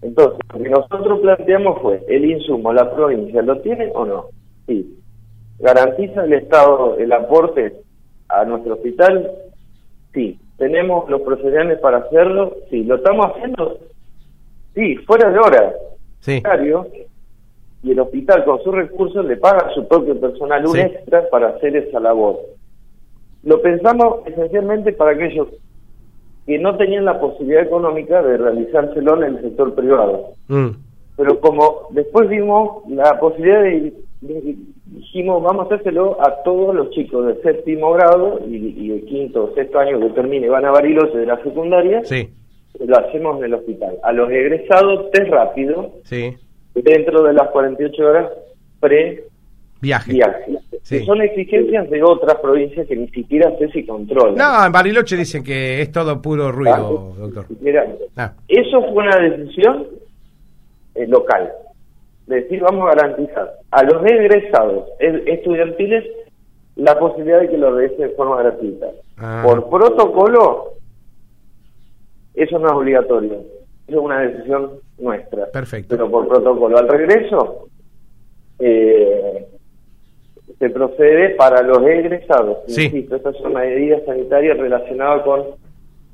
Entonces, 0.00 0.38
lo 0.54 0.62
que 0.62 0.70
nosotros 0.70 1.20
planteamos 1.20 1.82
fue, 1.82 2.02
el 2.08 2.24
insumo, 2.24 2.72
la 2.72 2.94
provincia, 2.94 3.42
¿lo 3.42 3.60
tiene 3.60 3.90
o 3.94 4.06
no? 4.06 4.24
Sí. 4.66 4.96
¿Garantiza 5.58 6.24
el 6.24 6.32
Estado 6.32 6.96
el 6.96 7.12
aporte 7.12 7.74
a 8.30 8.44
nuestro 8.46 8.74
hospital? 8.74 9.30
Sí. 10.14 10.38
¿Tenemos 10.56 11.10
los 11.10 11.20
procedimientos 11.20 11.80
para 11.80 11.98
hacerlo? 11.98 12.56
Sí. 12.70 12.84
¿Lo 12.84 12.96
estamos 12.96 13.26
haciendo? 13.26 13.78
Sí, 14.74 14.96
fuera 15.06 15.30
de 15.30 15.38
hora. 15.38 15.72
Sí. 16.20 16.40
Diario, 16.40 16.86
Y 17.82 17.92
el 17.92 18.00
hospital 18.00 18.44
con 18.44 18.62
sus 18.62 18.74
recursos 18.74 19.24
le 19.24 19.36
paga 19.36 19.66
a 19.68 19.74
su 19.74 19.86
propio 19.88 20.18
personal 20.20 20.66
un 20.66 20.72
Sí. 20.74 20.80
extra 20.80 21.28
para 21.30 21.48
hacer 21.48 21.76
esa 21.76 21.98
labor. 22.00 22.38
Lo 23.42 23.62
pensamos 23.62 24.26
esencialmente 24.26 24.92
para 24.92 25.12
aquellos 25.12 25.48
que 26.46 26.58
no 26.58 26.76
tenían 26.76 27.04
la 27.06 27.20
posibilidad 27.20 27.62
económica 27.62 28.22
de 28.22 28.36
realizárselo 28.36 29.16
en 29.22 29.36
el 29.36 29.42
sector 29.42 29.74
privado. 29.74 30.30
Mm. 30.48 30.68
Pero 31.16 31.40
como 31.40 31.82
después 31.90 32.28
vimos 32.28 32.82
la 32.88 33.18
posibilidad 33.18 33.62
de, 33.62 33.92
de- 34.22 34.56
dijimos 34.86 35.42
vamos 35.42 35.62
a 35.70 35.74
hacérselo 35.74 36.20
a 36.20 36.42
todos 36.42 36.74
los 36.74 36.90
chicos 36.90 37.26
de 37.28 37.40
séptimo 37.42 37.92
grado 37.92 38.40
y, 38.46 38.56
y 38.56 38.88
de 38.88 39.00
quinto 39.04 39.44
o 39.44 39.54
sexto 39.54 39.78
año 39.78 40.00
que 40.00 40.10
termine 40.10 40.48
van 40.48 40.64
a 40.64 40.70
Bariloche 40.72 41.16
de 41.16 41.26
la 41.26 41.42
secundaria, 41.42 42.04
Sí, 42.04 42.28
lo 42.78 42.98
hacemos 42.98 43.38
en 43.38 43.44
el 43.44 43.54
hospital. 43.54 43.96
A 44.02 44.12
los 44.12 44.28
egresados, 44.30 45.10
test 45.12 45.30
rápido, 45.30 45.92
sí. 46.04 46.34
Dentro 46.82 47.22
de 47.22 47.32
las 47.32 47.48
48 47.50 48.02
horas 48.06 48.30
pre 48.80 49.24
Viaje. 49.80 50.12
viaje. 50.12 50.58
Sí. 50.82 51.04
Son 51.06 51.20
exigencias 51.22 51.88
de 51.88 52.02
otras 52.02 52.36
provincias 52.40 52.86
que 52.86 52.96
ni 52.96 53.08
siquiera 53.08 53.50
sé 53.58 53.68
si 53.70 53.86
controlan. 53.86 54.34
No, 54.34 54.66
en 54.66 54.72
Bariloche 54.72 55.16
dicen 55.16 55.42
que 55.42 55.80
es 55.80 55.90
todo 55.90 56.20
puro 56.20 56.52
ruido, 56.52 57.14
doctor. 57.18 57.46
Mira, 57.60 57.86
Ah. 58.16 58.32
eso 58.48 58.80
fue 58.92 59.04
una 59.04 59.16
decisión 59.16 59.86
eh, 60.94 61.06
local. 61.06 61.50
De 62.26 62.42
decir, 62.42 62.60
vamos 62.60 62.88
a 62.90 62.94
garantizar 62.94 63.52
a 63.70 63.82
los 63.84 64.04
egresados 64.04 64.84
estudiantiles 64.98 66.04
la 66.76 66.98
posibilidad 66.98 67.40
de 67.40 67.48
que 67.48 67.56
lo 67.58 67.74
regresen 67.74 68.08
de 68.08 68.14
forma 68.14 68.36
gratuita. 68.42 68.86
Ah. 69.16 69.42
Por 69.44 69.68
protocolo, 69.70 70.74
eso 72.34 72.58
no 72.58 72.66
es 72.68 72.72
obligatorio. 72.74 73.32
Eso 73.88 73.98
es 73.98 74.04
una 74.04 74.20
decisión 74.20 74.70
nuestra. 75.00 75.46
Perfecto. 75.50 75.88
Pero 75.96 76.10
por 76.10 76.28
protocolo, 76.28 76.78
al 76.78 76.88
regreso, 76.88 77.68
eh, 78.58 79.46
se 80.58 80.70
procede 80.70 81.30
para 81.36 81.62
los 81.62 81.82
egresados. 81.82 82.58
Sí. 82.66 82.84
Insisto, 82.84 83.16
estas 83.16 83.36
son 83.38 83.54
medidas 83.54 84.02
sanitarias 84.04 84.58
relacionadas 84.58 85.22
con 85.22 85.42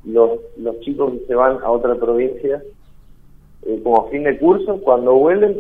los, 0.04 0.38
los 0.58 0.78
chicos 0.80 1.12
que 1.12 1.26
se 1.26 1.34
van 1.34 1.58
a 1.62 1.70
otra 1.70 1.96
provincia 1.96 2.62
eh, 3.66 3.80
como 3.82 4.08
fin 4.08 4.22
de 4.22 4.38
curso. 4.38 4.80
Cuando 4.82 5.14
vuelven, 5.14 5.58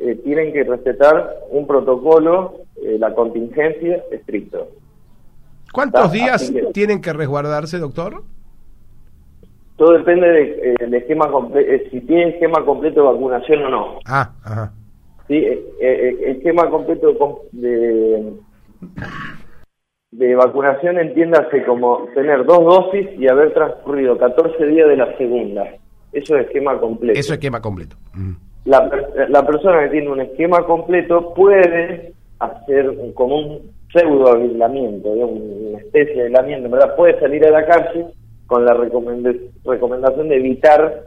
eh, 0.00 0.14
tienen 0.24 0.52
que 0.52 0.64
respetar 0.64 1.40
un 1.50 1.66
protocolo, 1.66 2.54
eh, 2.82 2.96
la 2.98 3.14
contingencia 3.14 4.02
estricto. 4.10 4.68
¿Cuántos 5.72 6.10
días 6.10 6.50
que- 6.50 6.62
tienen 6.72 7.00
que 7.02 7.12
resguardarse, 7.12 7.78
doctor? 7.78 8.22
Todo 9.80 9.96
depende 9.96 10.28
de, 10.28 10.42
eh, 10.42 10.74
del 10.78 10.92
esquema 10.92 11.30
eh, 11.54 11.88
si 11.90 12.02
tiene 12.02 12.32
esquema 12.32 12.62
completo 12.66 13.00
de 13.00 13.06
vacunación 13.14 13.64
o 13.64 13.70
no. 13.70 13.98
Ah, 14.04 14.30
ajá. 14.44 14.72
Sí, 15.26 15.36
eh, 15.36 15.58
eh, 15.80 16.16
el 16.22 16.36
esquema 16.36 16.68
completo 16.68 17.16
com- 17.16 17.38
de, 17.52 18.30
de 20.10 20.34
vacunación 20.34 20.98
entiéndase 20.98 21.64
como 21.64 22.04
tener 22.14 22.44
dos 22.44 22.62
dosis 22.62 23.08
y 23.18 23.26
haber 23.26 23.54
transcurrido 23.54 24.18
14 24.18 24.66
días 24.66 24.86
de 24.86 24.96
la 24.98 25.16
segunda. 25.16 25.66
Eso 26.12 26.36
es 26.36 26.44
esquema 26.48 26.78
completo. 26.78 27.18
Eso 27.18 27.32
es 27.32 27.38
esquema 27.38 27.62
completo. 27.62 27.96
Mm. 28.12 28.32
la, 28.66 28.86
la 29.30 29.46
persona 29.46 29.84
que 29.84 29.92
tiene 29.92 30.10
un 30.10 30.20
esquema 30.20 30.58
completo 30.66 31.32
puede 31.32 32.12
hacer 32.38 32.94
como 33.14 33.34
un 33.34 33.70
pseudo 33.94 34.34
aislamiento, 34.36 35.08
una 35.08 35.78
especie 35.78 36.16
de 36.16 36.22
aislamiento, 36.24 36.66
en 36.66 36.72
¿verdad? 36.72 36.94
Puede 36.96 37.18
salir 37.18 37.46
a 37.46 37.50
la 37.50 37.64
calle 37.64 38.04
con 38.50 38.64
la 38.64 38.74
recomend- 38.74 39.48
recomendación 39.64 40.28
de 40.28 40.36
evitar 40.38 41.02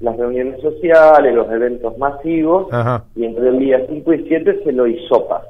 las 0.00 0.14
reuniones 0.18 0.60
sociales, 0.60 1.34
los 1.34 1.50
eventos 1.50 1.96
masivos, 1.96 2.68
Ajá. 2.70 3.02
y 3.16 3.24
entre 3.24 3.48
el 3.48 3.58
día 3.58 3.80
5 3.88 4.12
y 4.12 4.28
7 4.28 4.60
se 4.62 4.72
lo 4.72 4.86
hisopa 4.86 5.42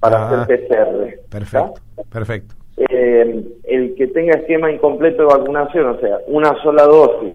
para 0.00 0.18
Ah, 0.28 0.42
hacer 0.42 0.58
PCR. 0.68 1.18
Perfecto, 1.30 1.80
perfecto. 2.12 2.54
eh, 2.76 3.42
el 3.64 3.94
que 3.94 4.06
tenga 4.08 4.32
esquema 4.38 4.70
incompleto 4.70 5.22
de 5.22 5.28
vacunación, 5.34 5.86
o 5.86 5.98
sea, 5.98 6.18
una 6.26 6.54
sola 6.62 6.82
dosis, 6.84 7.32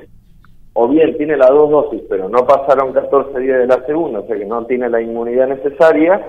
o 0.73 0.87
bien 0.87 1.17
tiene 1.17 1.35
las 1.35 1.49
dos 1.49 1.71
dosis, 1.71 2.03
pero 2.07 2.29
no 2.29 2.45
pasaron 2.45 2.93
14 2.93 3.39
días 3.39 3.57
de 3.59 3.65
la 3.67 3.83
segunda, 3.87 4.19
o 4.19 4.27
sea 4.27 4.37
que 4.37 4.45
no 4.45 4.63
tiene 4.67 4.87
la 4.87 5.01
inmunidad 5.01 5.47
necesaria, 5.47 6.21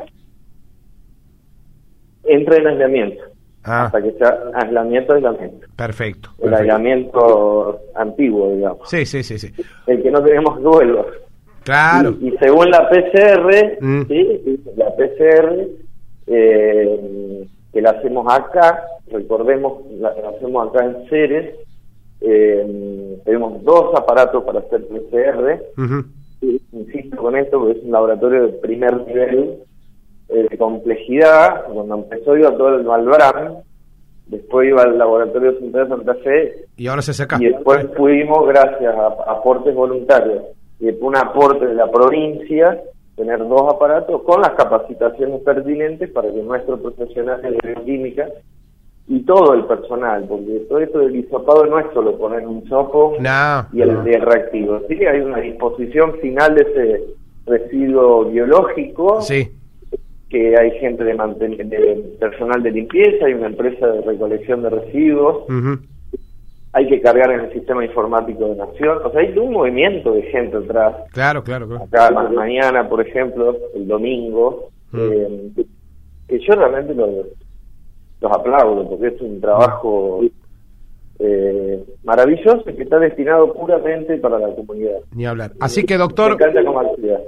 entra 2.25 2.57
en 2.57 2.67
aislamiento. 2.69 3.23
Ah, 3.69 3.87
Hasta 3.87 4.01
que 4.01 4.13
sea 4.13 4.39
aislamiento, 4.55 5.13
aislamiento. 5.15 5.67
perfecto. 5.75 6.31
El 6.39 6.51
perfecto. 6.51 6.57
aislamiento 6.63 7.81
antiguo, 7.97 8.53
digamos. 8.55 8.89
Sí, 8.89 9.05
sí, 9.05 9.23
sí, 9.25 9.39
sí. 9.39 9.53
El 9.89 10.03
que 10.03 10.11
no 10.11 10.23
tenemos 10.23 10.63
vuelva. 10.63 11.05
Claro. 11.65 12.15
Y, 12.21 12.29
y 12.29 12.37
según 12.39 12.71
la 12.71 12.89
PCR, 12.89 13.79
Mm. 13.81 14.03
¿sí? 14.07 14.61
la 14.77 14.95
PCR, 14.95 15.67
eh, 16.29 17.47
que 17.73 17.81
la 17.83 17.91
hacemos 17.91 18.33
acá, 18.33 18.85
recordemos, 19.11 19.85
la, 19.99 20.15
la 20.23 20.29
hacemos 20.31 20.69
acá 20.69 20.85
en 20.85 21.09
Ceres, 21.09 21.55
eh, 22.21 23.19
tenemos 23.25 23.63
dos 23.65 23.95
aparatos 23.95 24.45
para 24.45 24.61
hacer 24.61 24.87
PCR, 24.87 25.61
insisto 26.73 27.17
con 27.17 27.37
esto 27.37 27.59
porque 27.59 27.79
es 27.79 27.85
un 27.85 27.93
laboratorio 27.93 28.47
de 28.47 28.53
primer 28.55 29.07
nivel 29.07 29.59
de 30.29 30.59
complejidad, 30.59 31.65
cuando 31.73 31.95
empezó 31.97 32.37
iba 32.37 32.51
todo 32.57 32.77
el 32.77 32.85
Malbrán, 32.85 33.59
después 34.27 34.69
iba 34.69 34.83
al 34.83 34.99
laboratorio 34.99 35.57
central 35.59 35.89
de 35.89 35.97
Santa 35.97 36.15
Fe 36.17 36.65
Y 36.77 36.89
ahora 36.89 37.03
se 37.03 37.15
saca. 37.15 37.37
y 37.41 37.47
después 37.47 37.85
pudimos, 37.97 38.47
gracias 38.49 38.95
a 38.95 39.07
aportes 39.31 39.75
voluntarios 39.75 40.43
y 40.81 40.89
un 41.01 41.17
aporte 41.17 41.67
de 41.67 41.75
la 41.75 41.91
provincia, 41.91 42.81
tener 43.15 43.39
dos 43.39 43.73
aparatos 43.73 44.23
con 44.25 44.43
las 44.43 44.51
capacitaciones 44.51 45.41
pertinentes 45.43 46.11
para 46.11 46.31
que 46.31 46.43
nuestros 46.43 46.81
profesionales 46.81 47.57
de 47.63 47.73
bioquímica 47.73 48.29
y 49.09 49.21
todo 49.23 49.55
el 49.55 49.65
personal, 49.67 50.25
porque 50.29 50.67
todo 50.69 50.81
esto 50.81 50.99
del 50.99 51.15
hisopado 51.17 51.65
no 51.67 51.79
es 51.79 51.87
solo 51.95 52.19
poner 52.19 52.45
un 52.47 52.69
sopo 52.69 53.15
No, 53.21 53.67
y 53.73 53.81
el 53.81 53.95
no. 53.95 54.03
reactivo. 54.03 54.81
Sí, 54.89 54.97
hay 55.07 55.21
una 55.21 55.39
disposición 55.39 56.15
final 56.21 56.57
de 56.57 56.63
ese 56.63 57.05
residuo 57.47 58.25
biológico 58.25 59.21
Sí, 59.23 59.49
que 60.29 60.57
hay 60.59 60.73
gente 60.81 61.05
de, 61.05 61.15
manten- 61.15 61.57
de 61.57 62.17
personal 62.19 62.63
de 62.63 62.71
limpieza, 62.73 63.27
hay 63.27 63.35
una 63.35 63.47
empresa 63.47 63.87
de 63.87 64.01
recolección 64.03 64.63
de 64.63 64.71
residuos, 64.71 65.45
hay 66.73 66.89
que 66.89 67.01
cargar 67.01 67.31
en 67.31 67.41
el 67.41 67.53
sistema 67.53 67.85
informático 67.85 68.47
de 68.49 68.57
Nación, 68.57 68.99
o 69.05 69.11
sea, 69.11 69.21
hay 69.21 69.37
un 69.39 69.53
movimiento 69.53 70.13
de 70.13 70.23
gente 70.25 70.57
atrás. 70.59 70.95
claro, 71.13 71.43
claro, 71.43 71.67
claro. 71.69 71.85
Acá 71.85 72.11
ma- 72.11 72.29
mañana, 72.29 72.89
por 72.89 73.01
ejemplo, 73.07 73.57
el 73.75 73.87
domingo, 73.89 74.69
eh, 74.95 75.51
que 76.29 76.39
yo 76.41 76.55
realmente 76.55 76.93
los, 76.95 77.09
los 78.21 78.33
aplaudo 78.33 78.89
porque 78.91 79.07
es 79.09 79.21
un 79.21 79.41
trabajo 79.41 80.21
eh, 81.19 81.83
maravilloso 82.05 82.65
que 82.65 82.83
está 82.83 82.99
destinado 82.99 83.53
puramente 83.55 84.17
para 84.19 84.39
la 84.39 84.55
comunidad. 84.55 84.99
Ni 85.13 85.27
hablar. 85.27 85.53
Así 85.61 85.85
que, 85.85 85.97
doctor, 85.97 86.37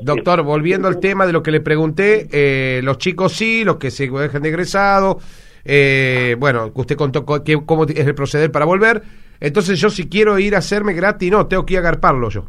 doctor, 0.03 0.43
volviendo 0.43 0.89
al 0.89 0.99
tema 1.01 1.27
de 1.27 1.33
lo 1.33 1.43
que 1.43 1.51
le 1.51 1.61
pregunté, 1.61 2.29
eh, 2.33 2.81
los 2.83 2.99
chicos 2.99 3.33
sí, 3.33 3.65
los 3.65 3.77
que 3.77 3.91
se 3.91 4.09
dejan 4.09 4.43
de 4.43 4.49
egresado, 4.49 5.19
eh, 5.65 6.37
bueno, 6.39 6.71
usted 6.75 6.97
contó 6.97 7.25
co- 7.25 7.43
que- 7.43 7.65
cómo 7.65 7.85
es 7.85 8.07
el 8.07 8.15
proceder 8.15 8.51
para 8.53 8.65
volver. 8.65 9.03
Entonces, 9.41 9.79
yo 9.81 9.89
si 9.91 10.09
quiero 10.09 10.39
ir 10.39 10.55
a 10.55 10.59
hacerme 10.59 10.93
gratis, 10.95 11.31
no, 11.31 11.47
tengo 11.47 11.65
que 11.65 11.75
ir 11.75 11.79
a 11.79 11.81
agarparlo 11.81 12.29
yo. 12.29 12.45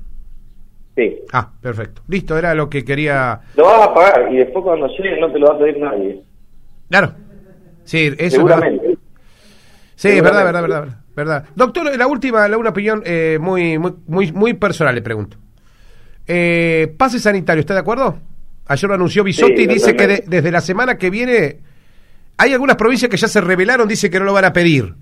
Sí. 0.95 1.17
Ah, 1.31 1.49
perfecto. 1.61 2.01
Listo, 2.07 2.37
era 2.37 2.53
lo 2.53 2.69
que 2.69 2.83
quería. 2.83 3.39
Lo 3.55 3.63
vas 3.65 3.87
a 3.87 3.93
pagar 3.93 4.33
y 4.33 4.37
después 4.37 4.63
cuando 4.65 4.87
llegue 4.87 5.19
no 5.19 5.31
te 5.31 5.39
lo 5.39 5.47
va 5.47 5.55
a 5.55 5.59
pedir 5.59 5.77
nadie. 5.79 6.21
Claro. 6.89 7.13
Sí, 7.83 8.13
eso. 8.17 8.37
Seguramente. 8.37 8.97
Sí, 9.95 10.09
es 10.09 10.21
verdad, 10.23 10.43
verdad, 10.45 10.61
verdad, 10.61 10.87
verdad. 11.19 11.45
Doctor, 11.55 11.95
la 11.97 12.07
última, 12.07 12.47
la 12.47 12.57
una 12.57 12.69
opinión 12.71 13.01
eh, 13.05 13.37
muy, 13.39 13.77
muy, 13.77 13.93
muy, 14.07 14.31
muy 14.31 14.53
personal, 14.55 14.95
le 14.95 15.01
pregunto. 15.01 15.37
Eh, 16.27 16.93
pase 16.97 17.19
sanitario, 17.19 17.61
¿está 17.61 17.73
de 17.73 17.79
acuerdo? 17.79 18.17
Ayer 18.67 18.87
lo 18.87 18.95
anunció 18.95 19.23
Bisotti 19.23 19.55
Sí, 19.57 19.63
y 19.63 19.67
dice 19.67 19.95
que 19.95 20.07
de- 20.07 20.23
desde 20.27 20.51
la 20.51 20.61
semana 20.61 20.97
que 20.97 21.09
viene 21.09 21.59
hay 22.37 22.53
algunas 22.53 22.75
provincias 22.75 23.09
que 23.09 23.17
ya 23.17 23.27
se 23.27 23.41
revelaron, 23.41 23.87
dice 23.87 24.09
que 24.09 24.19
no 24.19 24.25
lo 24.25 24.33
van 24.33 24.45
a 24.45 24.53
pedir. 24.53 24.93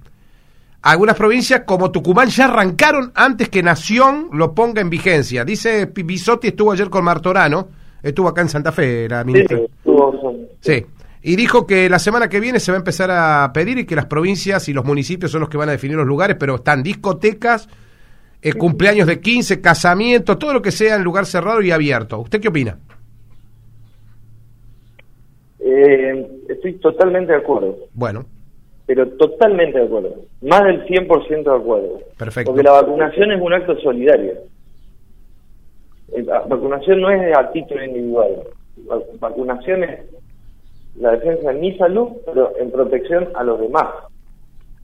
Algunas 0.84 1.16
provincias 1.18 1.64
como 1.66 1.92
Tucumán 1.92 2.30
ya 2.30 2.46
arrancaron 2.46 3.12
antes 3.14 3.50
que 3.50 3.62
Nación 3.62 4.30
lo 4.32 4.54
ponga 4.56 4.80
en 4.80 4.90
vigencia. 4.90 5.44
Dice 5.44 5.92
Bisotti 5.94 6.48
estuvo 6.50 6.72
ayer 6.72 6.90
con 6.90 7.04
Martorano, 7.04 7.68
estuvo 8.02 8.30
acá 8.30 8.42
en 8.42 8.50
Santa 8.50 8.72
Fe, 8.72 9.10
la 9.10 9.24
ministra. 9.26 9.58
sí, 9.58 9.64
estuvo- 9.66 10.36
Sí. 10.62 10.86
Y 11.28 11.36
dijo 11.36 11.68
que 11.68 11.90
la 11.90 12.00
semana 12.00 12.30
que 12.30 12.40
viene 12.40 12.58
se 12.58 12.72
va 12.72 12.78
a 12.78 12.80
empezar 12.80 13.12
a 13.12 13.52
pedir 13.54 13.80
y 13.80 13.86
que 13.86 13.98
las 13.98 14.06
provincias 14.06 14.70
y 14.70 14.74
los 14.74 14.86
municipios 14.86 15.30
son 15.30 15.42
los 15.42 15.50
que 15.50 15.58
van 15.58 15.68
a 15.68 15.74
definir 15.74 15.98
los 15.98 16.08
lugares, 16.08 16.38
pero 16.40 16.56
están 16.56 16.82
discotecas, 16.82 17.68
eh, 18.42 18.54
cumpleaños 18.54 19.08
de 19.08 19.20
15, 19.20 19.60
casamientos, 19.60 20.40
todo 20.40 20.54
lo 20.54 20.62
que 20.62 20.72
sea 20.72 20.96
en 20.96 21.04
lugar 21.04 21.26
cerrado 21.26 21.62
y 21.62 21.72
abierto. 21.72 22.20
¿Usted 22.20 22.40
qué 22.40 22.48
opina? 22.48 22.78
Eh, 25.60 26.28
estoy 26.48 26.76
totalmente 26.76 27.34
de 27.34 27.40
acuerdo, 27.40 27.76
Bueno, 27.94 28.26
pero 28.86 29.06
totalmente 29.18 29.80
de 29.80 29.86
acuerdo. 29.86 30.16
Más 30.44 30.64
del 30.64 30.86
100% 30.86 31.44
de 31.44 31.58
acuerdo. 31.58 32.00
Perfecto. 32.18 32.52
Porque 32.52 32.64
la 32.64 32.72
vacunación 32.72 33.34
es 33.34 33.42
un 33.42 33.52
acto 33.52 33.78
solidario. 33.82 34.32
Eh, 36.16 36.24
La 36.24 36.40
vacunación 36.40 37.02
no 37.02 37.12
es 37.12 37.38
a 37.38 37.52
título 37.52 37.84
individual. 37.84 38.32
La 38.88 38.98
vacunación 39.20 39.84
es 39.84 40.00
la 41.00 41.12
defensa 41.12 41.52
de 41.52 41.60
mi 41.60 41.78
salud, 41.78 42.10
pero 42.26 42.54
en 42.60 42.72
protección 42.72 43.30
a 43.36 43.44
los 43.44 43.60
demás. 43.60 43.88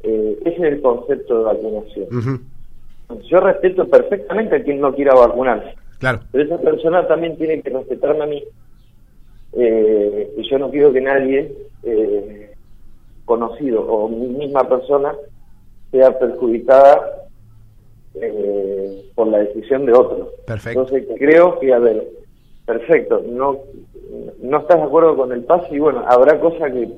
Eh, 0.04 0.38
ese 0.45 0.56
es 0.58 0.73
el 0.73 0.82
concepto 0.82 1.38
de 1.39 1.43
vacunación. 1.45 2.08
ujú, 2.12 3.21
Yo 3.30 3.39
respeto 3.39 3.88
perfectamente 3.88 4.58
a 4.58 4.63
quien 4.63 4.80
no 4.82 4.93
quiera 4.93 5.13
vacunarse. 5.15 5.76
claro, 5.99 6.19
Pero 6.32 6.43
esa 6.43 6.58
persona 6.62 7.08
también 7.08 7.38
tiene 7.38 7.62
que 7.62 7.69
respetarme 7.69 8.23
a 8.23 8.28
mí. 8.28 8.43
Eh, 9.54 10.34
y 10.38 10.49
yo 10.49 10.58
no 10.60 10.69
quiero 10.71 10.91
que 10.91 11.02
nadie 11.02 11.54
eh, 11.84 12.52
conocido 13.26 13.82
o 13.82 14.10
mi 14.10 14.28
misma 14.28 14.67
persona 14.67 15.13
sea 15.91 16.17
perjudicada 16.17 16.99
eh, 18.15 19.06
por 19.15 19.28
la 19.28 19.39
decisión 19.39 19.86
de 19.86 19.93
otro. 19.93 20.32
Perfecto. 20.45 20.82
Entonces 20.82 21.08
creo 21.17 21.60
que, 21.60 21.73
a 21.73 21.80
ver, 21.80 22.04
perfecto, 22.65 23.21
no, 23.26 23.60
no 24.41 24.60
estás 24.60 24.78
de 24.78 24.84
acuerdo 24.84 25.15
con 25.17 25.32
el 25.32 25.43
pase 25.43 25.76
y 25.76 25.80
bueno, 25.80 26.04
habrá 26.08 26.39
cosas 26.39 26.71
que 26.71 26.89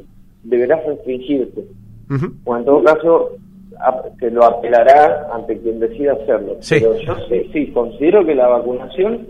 deberás 0.44 0.86
restringirte. 0.86 1.64
O 2.46 2.56
en 2.58 2.66
todo 2.66 2.84
caso, 2.84 3.30
se 4.20 4.30
lo 4.32 4.44
apelará 4.46 5.28
ante 5.34 5.58
quien 5.60 5.80
decida 5.80 6.14
hacerlo. 6.14 6.58
Sí. 6.60 6.76
Pero 6.80 6.96
yo 7.00 7.16
sí, 7.28 7.50
sí, 7.52 7.68
considero 7.72 8.26
que 8.26 8.36
la 8.36 8.48
vacunación, 8.48 9.28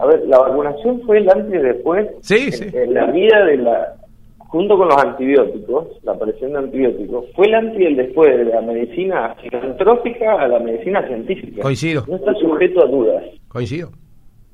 a 0.00 0.06
ver, 0.06 0.26
la 0.26 0.38
vacunación 0.38 1.02
fue 1.06 1.18
el 1.18 1.28
antes 1.30 1.54
y 1.60 1.62
después 1.62 2.06
Sí, 2.20 2.46
en, 2.46 2.52
sí. 2.52 2.64
en 2.76 2.94
la 2.94 3.06
vida 3.10 3.44
de 3.44 3.56
la, 3.58 3.94
junto 4.38 4.78
con 4.78 4.88
los 4.88 4.96
antibióticos, 5.04 5.86
la 6.02 6.12
aparición 6.12 6.52
de 6.52 6.58
antibióticos, 6.58 7.26
fue 7.36 7.46
el 7.46 7.54
antes 7.54 7.78
y 7.80 7.84
el 7.84 7.96
después 7.96 8.36
de 8.38 8.44
la 8.46 8.62
medicina 8.62 9.34
filantrópica 9.42 10.40
a 10.40 10.48
la 10.48 10.58
medicina 10.60 11.06
científica. 11.06 11.62
Coincido. 11.62 12.04
No 12.08 12.16
está 12.16 12.32
sujeto 12.34 12.82
a 12.84 12.88
dudas. 12.88 13.24
coincido. 13.48 13.90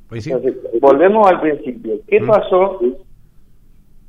Coincido. 0.09 0.39
Entonces, 0.39 0.81
volvemos 0.81 1.29
al 1.29 1.41
principio. 1.41 1.95
¿Qué 2.07 2.21
Mm. 2.21 2.27
pasó 2.27 2.79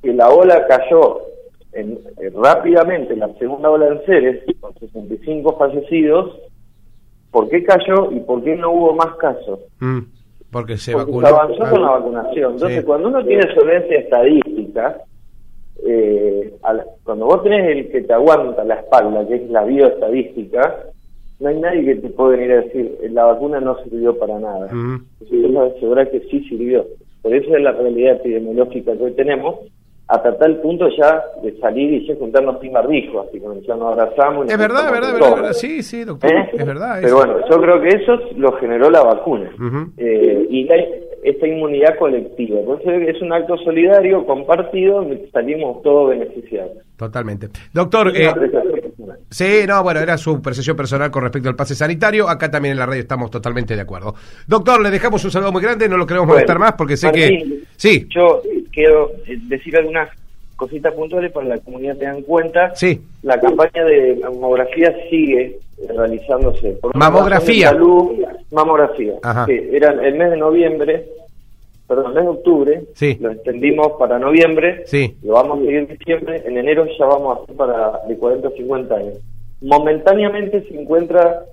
que 0.02 0.14
la 0.14 0.30
ola 0.30 0.66
cayó 0.68 1.20
en, 1.74 1.94
eh, 2.22 2.32
rápidamente, 2.36 3.16
la 3.16 3.34
segunda 3.40 3.70
ola 3.70 3.88
en 3.88 4.02
Ceres, 4.06 4.44
con 4.60 4.74
65 4.78 5.58
fallecidos, 5.58 6.38
¿por 7.32 7.50
qué 7.50 7.64
cayó 7.64 8.12
y 8.12 8.20
por 8.22 8.44
qué 8.44 8.56
no 8.56 8.72
hubo 8.72 8.94
más 8.94 9.16
casos? 9.18 9.60
Mm, 9.80 10.00
porque 10.52 10.78
se 10.78 10.94
Porque 10.94 11.12
vacunó. 11.12 11.28
se 11.28 11.34
avanzó 11.34 11.64
Ah, 11.66 11.70
con 11.72 11.82
la 11.82 11.92
vacunación. 11.92 12.54
Entonces, 12.54 12.80
Sí. 12.80 12.86
cuando 12.86 13.08
uno 13.10 13.26
tiene 13.26 13.44
solvencia 13.54 13.98
estadística, 14.00 15.02
eh, 15.86 16.54
la- 16.64 16.86
cuando 17.04 17.26
vos 17.26 17.44
tenés 17.44 17.68
el 17.76 17.92
que 17.92 18.02
te 18.02 18.14
aguanta 18.14 18.64
la 18.64 18.76
espalda, 18.76 19.28
que 19.28 19.36
es 19.36 19.50
la 19.50 19.64
bioestadística, 19.64 20.84
no 21.39 21.50
hay 21.50 21.60
nadie 21.60 21.86
que 21.86 21.95
te 21.95 22.10
pueda 22.10 22.30
venir 22.38 22.52
a 22.54 22.62
decir, 22.62 22.98
"Eh, 23.02 23.10
la 23.12 23.26
vacuna 23.26 23.60
no 23.60 23.76
sirvió 23.84 24.17
para 24.17 24.39
nada. 24.39 24.67
Puedo 25.30 25.63
asegurar 25.76 26.10
que 26.12 26.19
sí 26.32 26.39
sirvió. 26.50 26.86
Por 27.21 27.34
eso 27.34 27.56
es 27.56 27.62
la 27.63 27.71
realidad 27.71 28.15
epidemiológica 28.17 28.95
que 28.95 29.04
hoy 29.04 29.12
tenemos, 29.13 29.56
hasta 30.08 30.38
tal 30.38 30.58
punto 30.62 30.88
ya 30.95 31.24
de 31.41 31.58
salir 31.60 31.91
y 31.93 32.08
ya 32.08 32.15
juntarnos 32.15 32.60
sin 32.62 32.71
barbijo, 32.74 33.21
así 33.21 33.39
como 33.39 33.60
ya 33.62 33.76
nos 33.76 33.91
abrazamos. 33.98 34.45
y 34.45 34.52
Es 34.52 34.58
nos 34.58 34.67
verdad, 34.67 34.91
verdad, 34.91 35.13
verdad, 35.13 35.36
verdad. 35.36 35.54
Sí, 35.54 35.82
sí, 35.82 36.04
doctor. 36.04 36.32
¿Eh? 36.32 36.50
Es 36.54 36.65
verdad. 36.65 36.98
Pero 37.02 37.08
es- 37.08 37.13
bueno, 37.26 37.39
yo 37.50 37.62
creo 37.62 37.82
que 37.82 37.88
eso 37.89 38.19
lo 38.38 38.52
generó 38.54 38.89
la 38.91 39.02
vacuna. 39.04 39.50
Ujú. 39.56 39.91
Eh, 39.98 40.45
y 40.50 40.63
la- 40.65 40.76
esta 41.24 41.48
inmunidad 41.48 41.98
colectiva. 41.98 42.60
Entonces 42.60 43.15
es 43.15 43.19
un 43.24 43.34
acto 43.34 43.58
solidario, 43.58 44.24
compartido, 44.28 45.04
salimos 45.34 45.82
todos 45.82 46.12
beneficiados. 46.12 46.74
Totalmente. 46.98 47.48
Doctor, 47.74 48.10
eh. 48.15 48.30
Sí, 49.30 49.64
no, 49.68 49.84
bueno, 49.84 50.00
era 50.00 50.18
su 50.18 50.42
percepción 50.42 50.76
personal 50.76 51.12
con 51.12 51.24
respecto 51.24 51.50
al 51.50 51.56
pase 51.56 51.76
sanitario. 51.76 52.30
Acá 52.30 52.50
también 52.50 52.74
en 52.74 52.80
la 52.80 52.86
radio 52.86 53.02
estamos 53.02 53.30
totalmente 53.32 53.76
de 53.76 53.82
acuerdo. 53.82 54.16
Doctor, 54.48 54.82
le 54.82 54.90
dejamos 54.92 55.24
un 55.26 55.32
saludo 55.32 55.52
muy 55.52 55.62
grande, 55.62 55.88
no 55.90 55.98
lo 55.98 56.06
queremos 56.06 56.28
molestar 56.28 56.60
más 56.60 56.74
porque 56.74 56.98
sé 56.98 57.08
Martín, 57.08 57.22
que... 57.24 57.60
Sí, 57.76 58.08
Yo 58.10 58.42
quiero 58.72 59.12
eh, 59.28 59.38
decir 59.48 59.76
algunas 59.78 60.10
cositas 60.56 60.94
puntuales 60.94 61.32
para 61.34 61.46
que 61.48 61.50
la 61.56 61.60
comunidad 61.60 61.98
tenga 61.98 62.16
en 62.16 62.24
cuenta. 62.24 62.74
sí. 62.76 63.02
La 63.24 63.40
campaña 63.42 63.84
de 63.84 64.20
mamografía 64.24 64.94
sigue 65.10 65.58
realizándose. 65.96 66.70
Por 66.82 66.96
Mamografía. 66.96 67.70
salud, 67.70 68.12
mamografía. 68.52 69.14
Ajá. 69.24 69.46
Sí, 69.48 69.60
era 69.72 69.92
el 69.92 70.16
mes 70.16 70.30
de 70.32 70.38
noviembre, 70.38 71.06
perdón, 71.88 72.13
de 72.13 72.21
octubre. 72.21 72.84
Sí. 72.93 73.17
Lo 73.21 73.32
extendimos 73.32 73.93
para 74.00 74.19
noviembre. 74.19 74.84
Sí. 74.86 75.15
Lo 75.24 75.34
vamos 75.34 75.58
a 75.58 75.62
seguir 75.62 75.76
en 75.78 75.88
diciembre. 75.88 76.43
En 76.45 76.58
enero 76.58 76.86
ya 76.98 77.06
vamos 77.06 77.38
a 77.38 77.43
hacer 77.43 77.56
para 77.56 78.02
de 78.08 78.17
40 78.17 78.48
a 78.48 78.52
50 78.52 78.95
años. 78.95 79.17
Momentáneamente 79.62 80.63
se 80.67 80.80
encuentra 80.80 81.45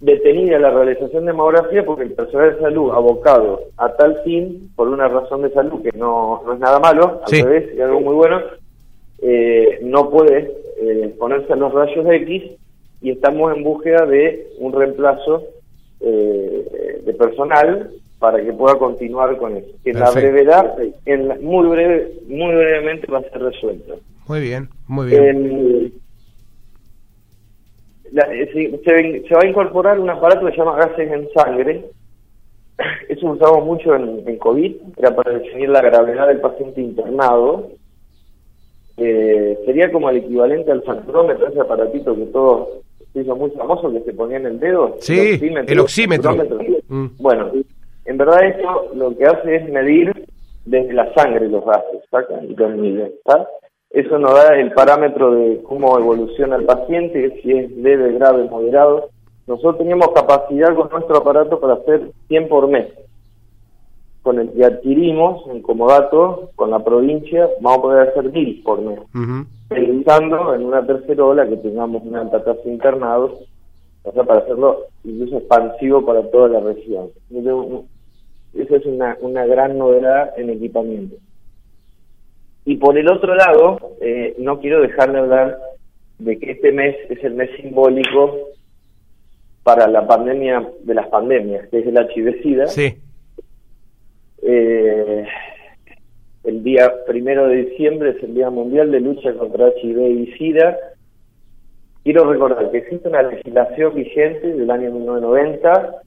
detenida 0.00 0.58
la 0.58 0.70
realización 0.70 1.24
de 1.24 1.32
mamografía 1.32 1.84
porque 1.84 2.04
el 2.04 2.12
personal 2.12 2.54
de 2.54 2.60
salud 2.60 2.90
abocado 2.92 3.60
a 3.78 3.94
tal 3.96 4.20
fin, 4.24 4.70
por 4.76 4.88
una 4.88 5.08
razón 5.08 5.42
de 5.42 5.50
salud 5.50 5.82
que 5.82 5.96
no, 5.96 6.42
no 6.44 6.52
es 6.52 6.58
nada 6.60 6.78
malo, 6.78 7.20
al 7.24 7.28
Sí. 7.28 7.42
revés, 7.42 7.70
es 7.72 7.80
algo 7.80 8.00
muy 8.00 8.14
bueno, 8.14 8.40
eh, 9.22 9.78
no 9.82 10.10
puede 10.10 10.52
eh, 10.78 11.14
ponerse 11.18 11.50
a 11.52 11.56
los 11.56 11.72
rayos 11.72 12.04
X 12.06 12.52
y 13.00 13.10
estamos 13.10 13.56
en 13.56 13.64
búsqueda 13.64 14.04
de 14.04 14.48
un 14.58 14.72
reemplazo 14.74 15.44
eh, 16.00 17.00
de 17.04 17.14
personal 17.14 17.90
para 18.18 18.42
que 18.42 18.52
pueda 18.52 18.76
continuar 18.76 19.36
con 19.36 19.56
eso. 19.56 19.68
Que 19.84 19.90
en 19.90 20.00
la 20.00 20.10
brevedad, 20.10 20.74
en 21.04 21.28
la- 21.28 21.36
muy 21.36 21.68
breve, 21.68 22.12
muy 22.28 22.54
brevemente 22.54 23.10
va 23.10 23.18
a 23.18 23.22
ser 23.22 23.42
resuelto. 23.42 23.96
Muy 24.26 24.40
bien, 24.40 24.68
muy 24.88 25.08
bien. 25.08 25.92
La- 28.12 28.32
eh, 28.32 28.80
se, 29.28 29.34
va 29.34 29.40
a 29.42 29.46
incorporar 29.46 29.98
un 29.98 30.08
aparato 30.08 30.46
que 30.46 30.52
se 30.52 30.58
llama 30.58 30.76
gases 30.76 31.10
en 31.10 31.28
sangre. 31.34 31.84
Eso 33.08 33.26
usamos 33.30 33.64
mucho 33.64 33.94
en, 33.94 34.22
en 34.26 34.38
COVID, 34.38 34.74
era 34.96 35.14
para 35.14 35.38
definir 35.38 35.68
la 35.68 35.82
gravedad 35.82 36.28
del 36.28 36.40
paciente 36.40 36.80
internado. 36.80 37.68
Eh, 38.98 39.58
sería 39.66 39.92
como 39.92 40.08
el 40.08 40.18
equivalente 40.18 40.72
al 40.72 40.82
saturómetro, 40.84 41.48
ese 41.48 41.60
aparatito 41.60 42.14
que 42.16 42.24
todos 42.26 42.68
se 43.12 43.20
hizo 43.20 43.36
muy 43.36 43.50
famoso 43.50 43.92
que 43.92 44.00
se 44.00 44.14
ponía 44.14 44.38
en 44.38 44.46
el 44.46 44.58
dedo. 44.60 44.96
Sí, 45.00 45.38
el 45.66 45.80
oxímetro. 45.80 46.34
saturómetro. 46.34 46.78
Mm. 46.88 47.06
Bueno, 47.18 47.50
en 48.06 48.16
verdad 48.18 48.44
esto 48.44 48.90
lo 48.94 49.16
que 49.16 49.24
hace 49.24 49.56
es 49.56 49.68
medir 49.68 50.26
desde 50.64 50.92
la 50.92 51.12
sangre 51.14 51.48
los 51.48 51.64
gases, 51.64 52.02
¿saca? 52.10 52.42
Y 52.42 52.54
los 52.54 52.70
mide, 52.76 53.14
¿está? 53.18 53.48
Eso 53.90 54.18
nos 54.18 54.34
da 54.34 54.54
el 54.56 54.72
parámetro 54.72 55.32
de 55.32 55.62
cómo 55.62 55.98
evoluciona 55.98 56.56
el 56.56 56.64
paciente, 56.64 57.40
si 57.40 57.52
es 57.52 57.70
leve, 57.76 58.12
grave, 58.12 58.44
moderado. 58.44 59.10
Nosotros 59.46 59.78
teníamos 59.78 60.08
capacidad 60.08 60.74
con 60.74 60.90
nuestro 60.90 61.18
aparato 61.18 61.60
para 61.60 61.74
hacer 61.74 62.10
100 62.28 62.48
por 62.48 62.68
mes. 62.68 62.88
Con 64.22 64.40
el 64.40 64.50
que 64.52 64.64
adquirimos 64.64 65.46
en 65.48 65.62
comodato, 65.62 66.50
con 66.56 66.70
la 66.70 66.80
provincia, 66.80 67.48
vamos 67.60 67.78
a 67.78 67.82
poder 67.82 68.08
hacer 68.08 68.32
1000 68.32 68.62
por 68.64 68.82
mes. 68.82 69.00
Pensando 69.68 70.54
en 70.54 70.64
una 70.64 70.84
tercera 70.84 71.24
ola 71.24 71.48
que 71.48 71.56
tengamos 71.56 72.02
una 72.04 72.22
alta 72.22 72.42
tasa 72.42 72.60
de 72.64 72.72
internados, 72.72 73.32
o 74.02 74.12
sea, 74.12 74.24
para 74.24 74.40
hacerlo 74.40 74.82
incluso 75.04 75.38
expansivo 75.38 76.04
para 76.04 76.28
toda 76.30 76.48
la 76.48 76.60
región. 76.60 77.08
Entonces, 77.30 77.86
Esa 78.58 78.76
es 78.76 78.86
una, 78.86 79.16
una 79.20 79.46
gran 79.46 79.78
novedad 79.78 80.38
en 80.38 80.50
equipamiento. 80.50 81.16
Y 82.64 82.76
por 82.76 82.98
el 82.98 83.08
otro 83.08 83.34
lado, 83.34 83.96
eh, 84.00 84.34
no 84.38 84.60
quiero 84.60 84.80
dejar 84.82 85.12
de 85.12 85.18
hablar 85.18 85.58
de 86.18 86.38
que 86.38 86.52
este 86.52 86.72
mes 86.72 86.96
es 87.10 87.22
el 87.22 87.34
mes 87.34 87.50
simbólico 87.60 88.48
para 89.62 89.86
la 89.88 90.06
pandemia 90.06 90.66
de 90.82 90.94
las 90.94 91.08
pandemias, 91.08 91.68
que 91.68 91.78
es 91.78 91.86
el 91.86 91.96
HIV-Sida. 91.96 92.66
Sí, 92.68 92.96
Eh, 94.42 95.26
el 96.44 96.62
día 96.62 96.92
primero 97.06 97.48
de 97.48 97.64
diciembre 97.64 98.10
es 98.10 98.22
el 98.22 98.34
Día 98.34 98.48
Mundial 98.50 98.92
de 98.92 99.00
Lucha 99.00 99.34
contra 99.34 99.72
HIV 99.82 99.98
y 99.98 100.32
SIDA. 100.38 100.76
Quiero 102.04 102.30
recordar 102.30 102.70
que 102.70 102.78
existe 102.78 103.08
una 103.08 103.22
legislación 103.22 103.94
vigente 103.96 104.54
del 104.54 104.70
año 104.70 104.92
1990 104.92 106.02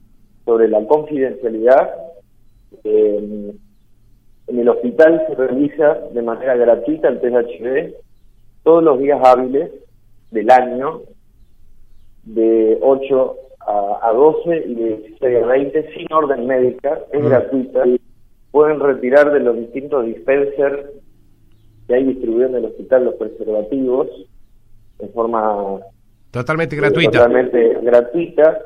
sobre 0.46 0.70
la 0.70 0.86
confidencialidad. 0.86 1.90
Eh, 2.84 3.54
en 4.48 4.60
el 4.60 4.70
hospital 4.70 5.24
se 5.28 5.36
realiza 5.36 6.00
de 6.12 6.22
manera 6.22 6.56
gratuita 6.56 7.08
el 7.08 7.20
test 7.22 7.36
HIV 7.50 7.94
todos 8.64 8.84
los 8.84 9.00
días 9.00 9.20
hábiles 9.24 9.72
del 10.32 10.50
año, 10.50 11.02
de 12.24 12.78
8 12.82 13.36
a, 13.62 14.00
a 14.10 14.14
12 14.14 14.64
y 14.68 14.76
de 14.76 14.98
16 14.98 15.44
a 15.44 15.48
20, 15.48 15.94
sin 15.94 16.08
orden 16.12 16.48
médica, 16.48 17.00
es 17.12 17.22
Mm. 17.22 17.28
gratuita. 17.28 17.84
Pueden 18.52 18.80
retirar 18.80 19.32
de 19.32 19.40
los 19.42 19.56
distintos 19.58 20.06
dispensers 20.06 20.88
que 21.88 21.94
hay 21.96 22.04
distribuidos 22.04 22.52
en 22.52 22.58
el 22.58 22.66
hospital 22.66 23.06
los 23.06 23.16
preservativos 23.16 24.08
en 25.00 25.10
forma 25.12 25.80
totalmente 26.32 26.76
gratuita. 26.76 27.12
totalmente 27.12 27.78
gratuita. 27.82 28.60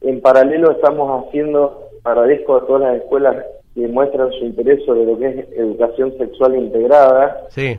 En 0.00 0.20
paralelo 0.20 0.72
estamos 0.72 1.26
haciendo, 1.28 1.81
agradezco 2.04 2.56
a 2.56 2.66
todas 2.66 2.82
las 2.82 3.02
escuelas 3.02 3.36
que 3.74 3.86
muestran 3.88 4.30
su 4.32 4.44
interés 4.44 4.84
sobre 4.84 5.04
lo 5.04 5.18
que 5.18 5.28
es 5.28 5.48
educación 5.56 6.12
sexual 6.18 6.56
integrada, 6.56 7.46
Sí. 7.50 7.78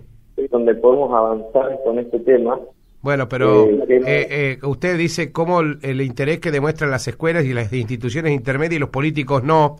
donde 0.51 0.73
podemos 0.75 1.13
avanzar 1.13 1.79
con 1.83 1.99
este 1.99 2.19
tema. 2.19 2.59
Bueno, 3.01 3.27
pero 3.27 3.65
Eh, 3.65 3.77
eh, 3.89 4.27
eh, 4.29 4.59
usted 4.65 4.97
dice 4.97 5.31
cómo 5.31 5.59
el, 5.59 5.77
el 5.81 6.01
interés 6.01 6.39
que 6.39 6.51
demuestran 6.51 6.89
las 6.89 7.07
escuelas 7.07 7.43
y 7.45 7.53
las 7.53 7.71
instituciones 7.73 8.31
intermedias 8.31 8.77
y 8.77 8.79
los 8.79 8.89
políticos 8.89 9.43
no, 9.43 9.75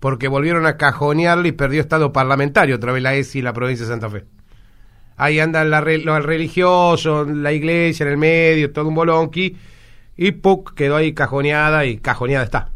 porque 0.00 0.28
volvieron 0.28 0.66
a 0.66 0.76
cajonearlo 0.76 1.48
y 1.48 1.52
perdió 1.52 1.80
estado 1.80 2.12
parlamentario 2.12 2.76
otra 2.76 2.92
vez 2.92 3.02
la 3.02 3.14
ESI 3.14 3.38
y 3.38 3.42
la 3.42 3.52
provincia 3.52 3.86
de 3.86 3.90
Santa 3.90 4.10
Fe. 4.10 4.24
Ahí 5.16 5.40
andan 5.40 5.70
la 5.70 5.80
los 5.80 6.24
religiosos, 6.24 7.26
la 7.28 7.52
iglesia 7.52 8.04
en 8.04 8.12
el 8.12 8.18
medio, 8.18 8.72
todo 8.72 8.86
un 8.86 8.94
bolonqui, 8.94 9.56
y 10.16 10.32
PUC 10.32 10.74
quedó 10.74 10.94
ahí 10.96 11.12
cajoneada 11.12 11.86
y 11.86 11.98
cajoneada 11.98 12.44
está. 12.44 12.68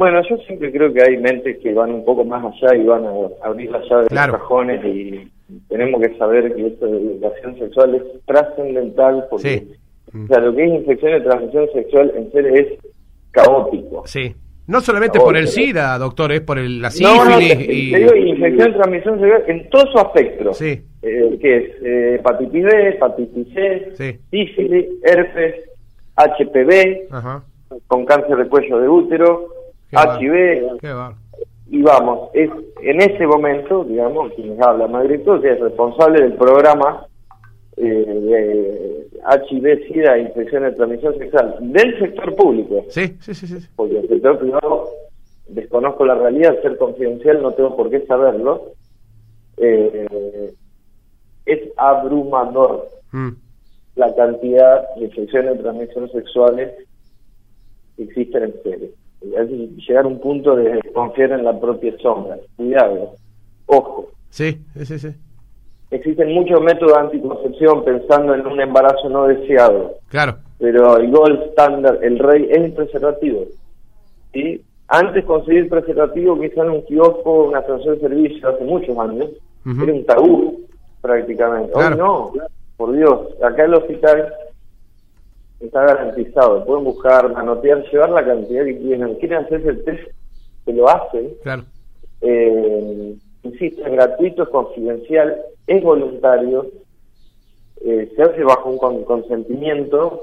Bueno, 0.00 0.22
yo 0.30 0.38
siempre 0.46 0.72
creo 0.72 0.90
que 0.94 1.02
hay 1.02 1.18
mentes 1.18 1.58
que 1.58 1.74
van 1.74 1.92
un 1.92 2.06
poco 2.06 2.24
más 2.24 2.42
allá 2.42 2.74
y 2.74 2.84
van 2.86 3.04
a 3.04 3.10
abrir 3.46 3.70
la 3.70 3.80
llave 3.84 4.06
Claro. 4.06 4.32
de 4.32 4.38
los 4.38 4.48
cajones 4.48 4.80
y 4.86 5.28
tenemos 5.68 6.00
que 6.00 6.16
saber 6.16 6.54
que 6.54 6.68
esto 6.68 6.86
de 6.86 6.96
educación 6.96 7.58
sexual 7.58 7.94
es 7.96 8.02
trascendental 8.24 9.26
porque 9.28 9.58
Sí. 9.58 9.72
o 10.24 10.26
sea, 10.26 10.38
lo 10.40 10.56
que 10.56 10.64
es 10.64 10.70
infección 10.72 11.12
de 11.12 11.20
transmisión 11.20 11.66
sexual 11.74 12.12
en 12.16 12.32
serio 12.32 12.54
es 12.54 12.78
caótico. 13.30 14.02
Sí. 14.06 14.34
No 14.68 14.80
solamente 14.80 15.18
por 15.20 15.36
el 15.36 15.48
SIDA, 15.48 15.98
doctor, 15.98 16.32
es 16.32 16.40
por 16.40 16.58
el, 16.58 16.80
la 16.80 16.88
No, 17.02 17.24
no, 17.26 17.36
sífilis 17.38 17.66
te- 17.66 17.72
y... 17.74 17.90
te 17.92 17.98
digo 17.98 18.14
infección 18.16 18.68
de 18.72 18.78
transmisión 18.78 19.20
sexual 19.20 19.42
en 19.48 19.68
todo 19.68 19.86
su 19.92 19.98
aspecto. 19.98 20.54
Sí. 20.54 20.80
Eh, 21.02 21.38
que 21.42 21.56
es 21.58 21.64
eh, 21.84 22.14
hepatitis 22.20 22.64
B, 22.64 22.88
hepatitis 22.88 23.48
C, 23.52 23.90
Sí. 23.96 24.18
sífilis, 24.30 24.86
herpes, 25.04 25.56
HPV, 26.16 27.08
Ajá. 27.10 27.42
con 27.86 28.06
cáncer 28.06 28.36
de 28.38 28.48
cuello 28.48 28.78
de 28.80 28.88
útero, 28.88 29.48
Qué. 29.90 29.96
HIV, 29.96 30.78
Qué 30.80 30.92
y 31.72 31.82
vamos, 31.82 32.30
es 32.34 32.50
en 32.82 33.00
ese 33.00 33.26
momento, 33.28 33.84
digamos, 33.84 34.32
quien 34.34 34.60
habla 34.62 34.88
Madrid 34.88 35.20
que 35.24 35.52
es 35.52 35.60
responsable 35.60 36.20
del 36.20 36.32
programa 36.34 37.06
eh, 37.76 37.86
de 37.86 39.08
HIV, 39.48 39.86
SIDA 39.86 40.18
infección 40.18 40.64
de 40.64 40.72
transmisión 40.72 41.16
sexual 41.16 41.58
del 41.60 41.98
sector 42.00 42.34
público, 42.34 42.84
Sí, 42.88 43.16
sí, 43.20 43.34
sí, 43.34 43.46
sí. 43.46 43.68
porque 43.76 43.98
el 43.98 44.08
sector 44.08 44.40
privado 44.40 44.88
desconozco 45.46 46.04
la 46.04 46.16
realidad, 46.16 46.56
al 46.56 46.62
ser 46.62 46.76
confidencial 46.76 47.40
no 47.40 47.52
tengo 47.52 47.76
por 47.76 47.88
qué 47.88 48.04
saberlo, 48.06 48.72
eh, 49.56 50.52
es 51.46 51.60
abrumador 51.76 52.88
mm. 53.12 53.30
la 53.94 54.12
cantidad 54.16 54.92
de 54.96 55.04
infecciones 55.04 55.56
de 55.56 55.62
transmisión 55.62 56.10
sexuales 56.10 56.72
que 57.96 58.02
existen 58.02 58.42
en 58.42 58.54
seres. 58.64 58.90
Es 59.22 59.50
llegar 59.50 60.04
a 60.04 60.08
un 60.08 60.20
punto 60.20 60.56
de 60.56 60.80
confiar 60.94 61.32
en 61.32 61.44
la 61.44 61.58
propia 61.58 61.96
sombra. 61.98 62.36
Cuidado, 62.56 63.14
ojo. 63.66 64.10
Sí, 64.30 64.58
sí, 64.84 64.98
sí. 64.98 65.08
Existen 65.90 66.32
muchos 66.32 66.60
métodos 66.62 66.92
de 66.92 67.00
anticoncepción 67.00 67.84
pensando 67.84 68.34
en 68.34 68.46
un 68.46 68.60
embarazo 68.60 69.08
no 69.08 69.26
deseado. 69.26 69.96
Claro. 70.08 70.36
Pero 70.58 70.98
el 70.98 71.10
gold 71.10 71.50
standard, 71.50 72.02
el 72.02 72.18
rey, 72.18 72.46
es 72.48 72.58
el 72.58 72.72
preservativo. 72.72 73.44
¿sí? 74.32 74.62
Antes 74.88 75.24
conseguir 75.24 75.68
preservativo, 75.68 76.40
quizá 76.40 76.62
en 76.62 76.70
un 76.70 76.82
kiosco, 76.82 77.44
una 77.44 77.60
estación 77.60 77.94
de 77.94 78.00
servicio, 78.00 78.48
hace 78.48 78.64
muchos 78.64 78.96
años, 78.98 79.30
era 79.64 79.92
un 79.92 80.04
tabú 80.04 80.60
prácticamente. 81.00 81.72
Hoy 81.74 81.96
no, 81.96 82.32
por 82.76 82.92
Dios, 82.92 83.20
acá 83.42 83.64
el 83.64 83.74
hospital 83.74 84.32
está 85.60 85.84
garantizado. 85.84 86.64
Pueden 86.64 86.84
buscar, 86.84 87.32
manotear, 87.32 87.84
llevar 87.90 88.10
la 88.10 88.24
cantidad 88.24 88.64
que 88.64 88.78
quieran. 88.78 89.14
Quieren 89.16 89.44
hacerse 89.44 89.68
el 89.68 89.84
test, 89.84 90.08
que 90.64 90.72
lo 90.72 90.88
hacen. 90.88 91.30
Claro. 91.42 91.64
Eh, 92.22 93.14
insisto, 93.42 93.86
es 93.86 93.92
gratuito, 93.92 94.42
es 94.42 94.48
confidencial, 94.48 95.36
es 95.66 95.82
voluntario, 95.82 96.66
eh, 97.84 98.10
se 98.14 98.22
hace 98.22 98.42
bajo 98.42 98.70
un 98.70 99.04
consentimiento. 99.04 100.20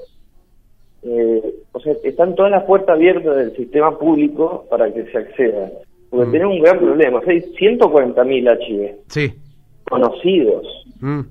Eh, 1.04 1.56
o 1.72 1.80
sea, 1.80 1.94
están 2.04 2.36
todas 2.36 2.52
las 2.52 2.64
puertas 2.64 2.96
abiertas 2.96 3.36
del 3.38 3.56
sistema 3.56 3.98
público 3.98 4.66
para 4.70 4.92
que 4.94 5.06
se 5.06 5.18
acceda. 5.18 5.72
Porque 6.10 6.26
mm. 6.28 6.32
tenemos 6.32 6.56
un 6.56 6.64
gran 6.64 6.80
problema. 6.80 7.20
O 7.20 7.22
sea, 7.22 7.34
hay 7.34 7.42
140.000 7.42 8.58
HIV 8.60 8.96
sí. 9.08 9.34
conocidos. 9.90 10.66
Mm. 11.00 11.22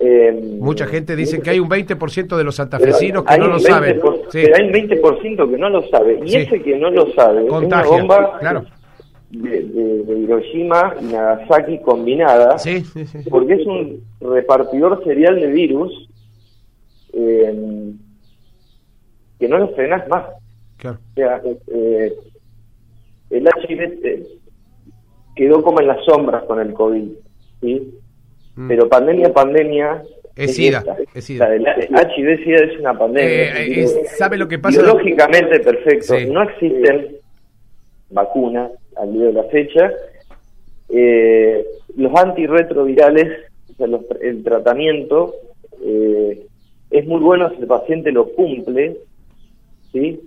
Eh, 0.00 0.58
Mucha 0.60 0.86
gente 0.86 1.16
dice 1.16 1.40
que 1.40 1.50
hay 1.50 1.58
un 1.58 1.68
20% 1.68 2.36
de 2.36 2.44
los 2.44 2.54
santafesinos 2.54 3.24
que 3.24 3.38
no 3.38 3.48
lo 3.48 3.58
saben. 3.58 4.00
Sí. 4.30 4.38
hay 4.38 4.66
un 4.66 4.72
20% 4.72 5.50
que 5.50 5.58
no 5.58 5.68
lo 5.70 5.88
sabe. 5.88 6.20
Y 6.24 6.36
ese 6.36 6.62
que 6.62 6.78
no 6.78 6.90
lo 6.90 7.12
sabe 7.14 7.46
es 7.46 7.52
una 7.52 7.82
bomba 7.82 8.38
claro 8.38 8.64
de, 9.30 10.20
Hiroshima 10.22 10.94
y 11.00 11.04
Nagasaki 11.04 11.78
combinada, 11.80 12.56
porque 13.30 13.54
es 13.54 13.66
un 13.66 14.04
repartidor 14.20 15.02
serial 15.04 15.36
de 15.36 15.46
virus 15.48 16.08
eh, 17.12 17.92
que 19.38 19.48
no 19.48 19.58
lo 19.58 19.68
frenas 19.74 20.08
más. 20.08 20.26
O 20.84 20.96
sea, 21.14 21.42
eh, 21.68 22.12
el 23.30 23.48
HIV 23.48 23.80
eh, 24.04 24.26
quedó 25.34 25.62
como 25.62 25.80
en 25.80 25.88
las 25.88 26.04
sombras 26.04 26.44
con 26.44 26.60
el 26.60 26.72
COVID, 26.72 27.08
¿sí? 27.60 27.94
Mm. 28.58 28.66
Pero 28.66 28.88
pandemia, 28.88 29.32
pandemia... 29.32 30.02
Es, 30.34 30.54
SIDA, 30.54 30.84
es 31.14 31.30
el 31.30 31.40
HIV-SIDA 31.40 32.64
es 32.64 32.78
una 32.78 32.96
pandemia. 32.96 33.86
¿Sabe 34.16 34.36
lo 34.36 34.46
que 34.46 34.58
pasa? 34.58 34.82
Biológicamente 34.82 35.58
perfecto. 35.60 36.14
No 36.28 36.42
existen 36.42 37.16
vacunas 38.10 38.70
al 38.96 39.12
día 39.12 39.26
de 39.26 39.32
la 39.32 39.44
fecha. 39.44 39.92
Eh, 40.88 41.64
los 41.96 42.14
antirretrovirales, 42.14 43.46
o 43.70 43.74
sea, 43.74 43.86
el 44.20 44.44
tratamiento 44.44 45.34
eh, 45.84 46.46
es 46.90 47.06
muy 47.06 47.20
bueno 47.20 47.50
si 47.50 47.60
el 47.60 47.66
paciente 47.66 48.12
lo 48.12 48.28
cumple, 48.28 48.96
¿sí? 49.92 50.20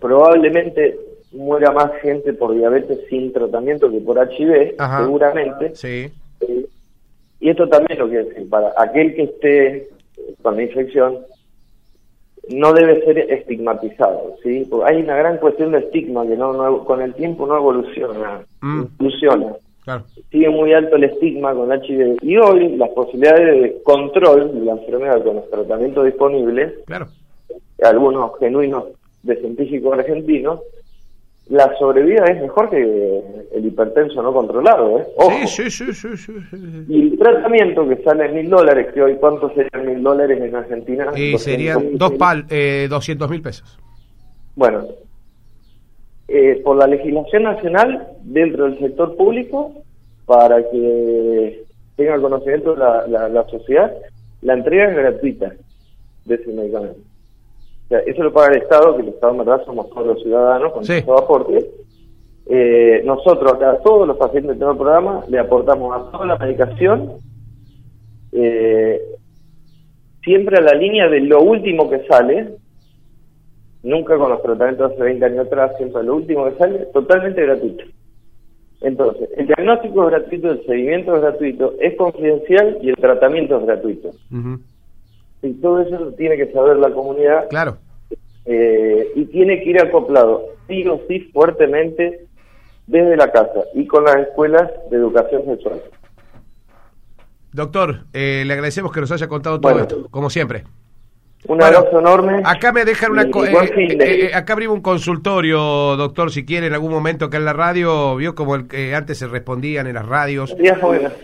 Probablemente 0.00 0.96
muera 1.32 1.70
más 1.70 1.92
gente 2.02 2.32
por 2.32 2.54
diabetes 2.54 2.98
sin 3.08 3.32
tratamiento 3.32 3.90
que 3.90 4.00
por 4.00 4.18
HIV, 4.18 4.74
seguramente. 4.98 5.74
Sí. 5.74 6.10
Y 7.42 7.50
esto 7.50 7.68
también 7.68 7.98
lo 7.98 8.08
quiero 8.08 8.26
decir, 8.26 8.48
para 8.48 8.72
aquel 8.76 9.16
que 9.16 9.22
esté 9.24 9.88
con 10.42 10.56
la 10.56 10.62
infección, 10.62 11.18
no 12.50 12.72
debe 12.72 13.04
ser 13.04 13.18
estigmatizado, 13.18 14.36
¿sí? 14.44 14.64
Porque 14.70 14.92
hay 14.92 15.02
una 15.02 15.16
gran 15.16 15.38
cuestión 15.38 15.72
de 15.72 15.78
estigma 15.78 16.24
que 16.24 16.36
no, 16.36 16.84
con 16.84 17.02
el 17.02 17.12
tiempo 17.14 17.44
no 17.48 17.56
evoluciona, 17.56 18.46
mm. 18.60 18.82
Sigue 20.30 20.48
muy 20.50 20.72
alto 20.72 20.94
el 20.94 21.02
estigma 21.02 21.52
con 21.52 21.72
HIV 21.72 22.18
y 22.22 22.36
hoy 22.36 22.76
las 22.76 22.90
posibilidades 22.90 23.60
de 23.60 23.82
control 23.82 24.54
de 24.54 24.64
la 24.64 24.72
enfermedad 24.72 25.24
con 25.24 25.34
los 25.34 25.50
tratamientos 25.50 26.04
disponibles, 26.04 26.74
claro. 26.86 27.08
algunos 27.82 28.38
genuinos 28.38 28.84
de 29.24 29.34
científicos 29.34 29.98
argentinos, 29.98 30.60
la 31.48 31.76
sobrevida 31.78 32.24
es 32.26 32.40
mejor 32.40 32.70
que 32.70 33.22
el 33.52 33.66
hipertenso 33.66 34.22
no 34.22 34.32
controlado, 34.32 35.00
¿eh? 35.00 35.06
Sí, 35.46 35.70
sí, 35.70 35.92
sí, 35.92 36.16
sí, 36.16 36.32
Y 36.88 37.02
el 37.02 37.18
tratamiento 37.18 37.88
que 37.88 38.02
sale 38.02 38.26
en 38.26 38.34
mil 38.36 38.50
dólares, 38.50 38.88
que 38.94 39.02
hoy, 39.02 39.16
¿cuánto 39.16 39.52
serían 39.54 39.86
mil 39.86 40.02
dólares 40.02 40.40
en 40.40 40.54
Argentina? 40.54 41.06
Y 41.16 41.36
serían 41.38 41.98
dos 41.98 42.12
pal, 42.12 42.46
eh, 42.48 42.86
200 42.88 43.28
mil 43.28 43.42
pesos. 43.42 43.78
Bueno, 44.54 44.86
eh, 46.28 46.60
por 46.64 46.76
la 46.76 46.86
legislación 46.86 47.42
nacional, 47.42 48.08
dentro 48.22 48.64
del 48.64 48.78
sector 48.78 49.16
público, 49.16 49.82
para 50.24 50.62
que 50.70 51.64
tenga 51.96 52.20
conocimiento 52.20 52.76
la, 52.76 53.06
la, 53.08 53.28
la 53.28 53.44
sociedad, 53.48 53.92
la 54.42 54.54
entrega 54.54 54.90
es 54.90 54.96
gratuita 54.96 55.52
de 56.24 56.34
ese 56.34 56.52
medicamento 56.52 57.11
eso 57.98 58.22
lo 58.22 58.32
paga 58.32 58.52
el 58.52 58.62
Estado, 58.62 58.96
que 58.96 59.02
el 59.02 59.08
Estado 59.08 59.32
en 59.32 59.38
verdad 59.38 59.64
somos 59.64 59.90
todos 59.90 60.06
los 60.06 60.22
ciudadanos 60.22 60.72
con 60.72 60.84
todo 60.84 61.18
aporte. 61.18 61.70
Eh, 62.46 63.02
nosotros 63.04 63.52
acá, 63.52 63.78
todos 63.84 64.06
los 64.06 64.16
pacientes 64.16 64.58
de 64.58 64.64
el 64.66 64.76
programa, 64.76 65.24
le 65.28 65.38
aportamos 65.38 65.94
a 65.96 66.10
toda 66.10 66.26
la 66.26 66.38
medicación, 66.38 67.12
eh, 68.32 69.00
siempre 70.24 70.58
a 70.58 70.60
la 70.60 70.74
línea 70.74 71.08
de 71.08 71.20
lo 71.20 71.40
último 71.40 71.88
que 71.88 72.04
sale, 72.06 72.56
nunca 73.82 74.16
con 74.16 74.30
los 74.30 74.42
tratamientos 74.42 74.88
de 74.88 74.94
hace 74.94 75.04
20 75.04 75.24
años 75.24 75.46
atrás, 75.46 75.76
siempre 75.76 76.02
lo 76.02 76.16
último 76.16 76.44
que 76.46 76.58
sale, 76.58 76.86
totalmente 76.92 77.42
gratuito. 77.42 77.84
Entonces, 78.80 79.28
el 79.36 79.46
diagnóstico 79.46 80.04
es 80.04 80.10
gratuito, 80.10 80.50
el 80.50 80.66
seguimiento 80.66 81.14
es 81.14 81.22
gratuito, 81.22 81.74
es 81.80 81.96
confidencial 81.96 82.78
y 82.82 82.88
el 82.90 82.96
tratamiento 82.96 83.58
es 83.58 83.66
gratuito. 83.66 84.10
Y 85.42 85.54
todo 85.54 85.80
eso 85.80 86.12
tiene 86.16 86.36
que 86.36 86.52
saber 86.52 86.76
la 86.76 86.92
comunidad. 86.92 87.48
Claro. 87.48 87.78
Eh, 88.44 89.12
y 89.14 89.24
tiene 89.26 89.62
que 89.62 89.70
ir 89.70 89.80
acoplado, 89.80 90.46
sí 90.66 90.86
o 90.86 91.00
sí, 91.08 91.20
fuertemente 91.32 92.26
desde 92.86 93.16
la 93.16 93.30
casa 93.30 93.60
y 93.74 93.86
con 93.86 94.04
las 94.04 94.16
escuelas 94.16 94.70
de 94.90 94.96
educación 94.96 95.44
sexual. 95.44 95.80
Doctor, 97.52 98.06
eh, 98.12 98.44
le 98.46 98.52
agradecemos 98.52 98.92
que 98.92 99.00
nos 99.00 99.12
haya 99.12 99.28
contado 99.28 99.60
todo 99.60 99.78
esto, 99.78 100.08
como 100.10 100.30
siempre. 100.30 100.64
Un 101.48 101.60
abrazo 101.60 101.98
enorme. 101.98 102.40
Acá 102.44 102.72
me 102.72 102.84
dejan 102.84 103.12
una. 103.12 103.22
Eh, 103.22 103.98
eh, 104.00 104.30
acá 104.32 104.52
abrimos 104.52 104.76
un 104.76 104.82
consultorio, 104.82 105.58
doctor, 105.96 106.30
si 106.30 106.44
quiere, 106.44 106.68
en 106.68 106.72
algún 106.72 106.92
momento 106.92 107.24
acá 107.24 107.36
en 107.36 107.44
la 107.44 107.52
radio. 107.52 108.14
Vio 108.16 108.34
como 108.34 108.54
el, 108.54 108.68
que 108.68 108.94
antes 108.94 109.18
se 109.18 109.26
respondían 109.26 109.88
en 109.88 109.94
las 109.94 110.06
radios. 110.06 110.54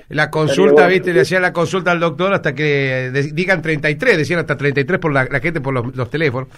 La 0.09 0.31
consulta, 0.31 0.89
viste, 0.89 1.13
le 1.13 1.21
hacían 1.21 1.43
la 1.43 1.53
consulta 1.53 1.93
al 1.93 2.01
doctor 2.01 2.35
hasta 2.35 2.53
que 2.53 3.11
digan 3.33 3.63
33, 3.63 4.19
decían 4.19 4.41
hasta 4.41 4.57
33 4.57 4.99
por 4.99 5.13
la, 5.13 5.25
la 5.31 5.39
gente 5.41 5.61
por 5.61 5.97
los 5.97 6.11
teléfonos. 6.11 6.49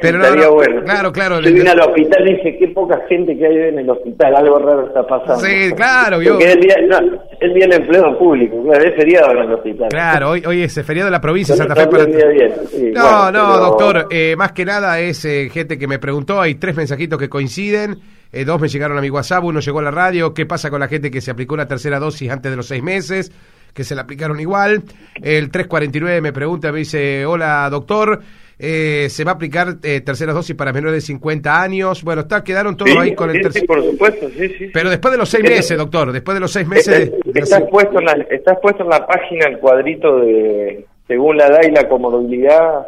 Pero 0.00 0.54
bueno. 0.54 0.82
Claro, 0.82 1.12
claro. 1.12 1.40
Yo 1.40 1.52
vine 1.52 1.70
al 1.70 1.80
hospital 1.80 2.28
y 2.28 2.34
dije, 2.34 2.58
qué 2.58 2.68
poca 2.68 3.00
gente 3.08 3.36
que 3.36 3.46
hay 3.46 3.56
en 3.68 3.78
el 3.78 3.90
hospital, 3.90 4.36
algo 4.36 4.58
raro 4.58 4.86
está 4.86 5.06
pasando. 5.06 5.40
Sí, 5.40 5.72
claro, 5.74 6.18
vio. 6.18 6.32
Porque 6.32 6.52
el 6.52 6.60
día, 6.60 6.76
no, 6.88 6.98
el 7.40 7.54
día 7.54 7.66
del 7.66 7.82
empleo 7.82 8.18
público, 8.18 8.62
claro, 8.64 8.84
es 8.84 8.96
feriado 8.96 9.32
en 9.32 9.38
el 9.38 9.54
hospital. 9.54 9.88
Claro, 9.88 10.30
hoy, 10.30 10.42
hoy 10.46 10.62
es 10.62 10.74
feriado 10.84 11.06
de 11.06 11.12
la 11.12 11.20
provincia 11.20 11.54
de 11.54 11.58
Santa 11.58 11.74
Fe. 11.74 11.86
Para... 11.86 12.06
no, 12.06 13.32
no, 13.32 13.58
doctor, 13.58 14.08
eh, 14.10 14.34
más 14.36 14.52
que 14.52 14.64
nada 14.64 15.00
es 15.00 15.24
eh, 15.24 15.48
gente 15.50 15.78
que 15.78 15.86
me 15.86 15.98
preguntó, 15.98 16.40
hay 16.40 16.56
tres 16.56 16.76
mensajitos 16.76 17.18
que 17.18 17.28
coinciden. 17.28 17.98
Eh, 18.30 18.44
dos 18.44 18.60
me 18.60 18.68
llegaron 18.68 18.98
a 18.98 19.00
mi 19.00 19.08
WhatsApp, 19.08 19.44
uno 19.44 19.60
llegó 19.60 19.78
a 19.78 19.82
la 19.82 19.90
radio. 19.90 20.34
¿Qué 20.34 20.44
pasa 20.44 20.70
con 20.70 20.80
la 20.80 20.88
gente 20.88 21.10
que 21.10 21.20
se 21.20 21.30
aplicó 21.30 21.56
la 21.56 21.66
tercera 21.66 21.98
dosis 21.98 22.30
antes 22.30 22.50
de 22.50 22.56
los 22.56 22.66
seis 22.66 22.82
meses? 22.82 23.32
Que 23.72 23.84
se 23.84 23.94
la 23.94 24.02
aplicaron 24.02 24.38
igual. 24.38 24.82
El 25.14 25.50
349 25.50 26.20
me 26.20 26.32
pregunta, 26.32 26.70
me 26.72 26.80
dice, 26.80 27.24
hola 27.24 27.68
doctor, 27.70 28.20
eh, 28.58 29.06
se 29.08 29.22
va 29.22 29.32
a 29.32 29.34
aplicar 29.34 29.76
eh, 29.84 30.00
terceras 30.00 30.34
dosis 30.34 30.56
para 30.56 30.72
menores 30.72 30.94
de 30.94 31.00
50 31.02 31.62
años. 31.62 32.02
Bueno, 32.02 32.22
está, 32.22 32.42
quedaron 32.42 32.76
todos 32.76 32.96
ahí 32.96 33.14
con 33.14 33.30
el 33.30 33.40
tercer. 33.40 33.62
Sí, 33.62 33.66
por 33.66 33.84
supuesto, 33.84 34.28
sí, 34.30 34.48
sí. 34.58 34.70
Pero 34.72 34.90
después 34.90 35.12
de 35.12 35.18
los 35.18 35.28
seis 35.28 35.44
meses, 35.44 35.78
doctor, 35.78 36.10
después 36.10 36.34
de 36.34 36.40
los 36.40 36.50
seis 36.50 36.66
meses. 36.66 37.12
Está, 37.34 37.64
puesto 37.66 38.00
en 38.00 38.06
la, 38.06 38.26
puesto 38.60 38.82
en 38.82 38.88
la 38.88 39.06
página 39.06 39.46
el 39.46 39.58
cuadrito 39.58 40.18
de, 40.18 40.84
según 41.06 41.36
la 41.36 41.46
edad 41.46 41.60
y 41.68 41.70
la 41.70 41.88
comodidad, 41.88 42.86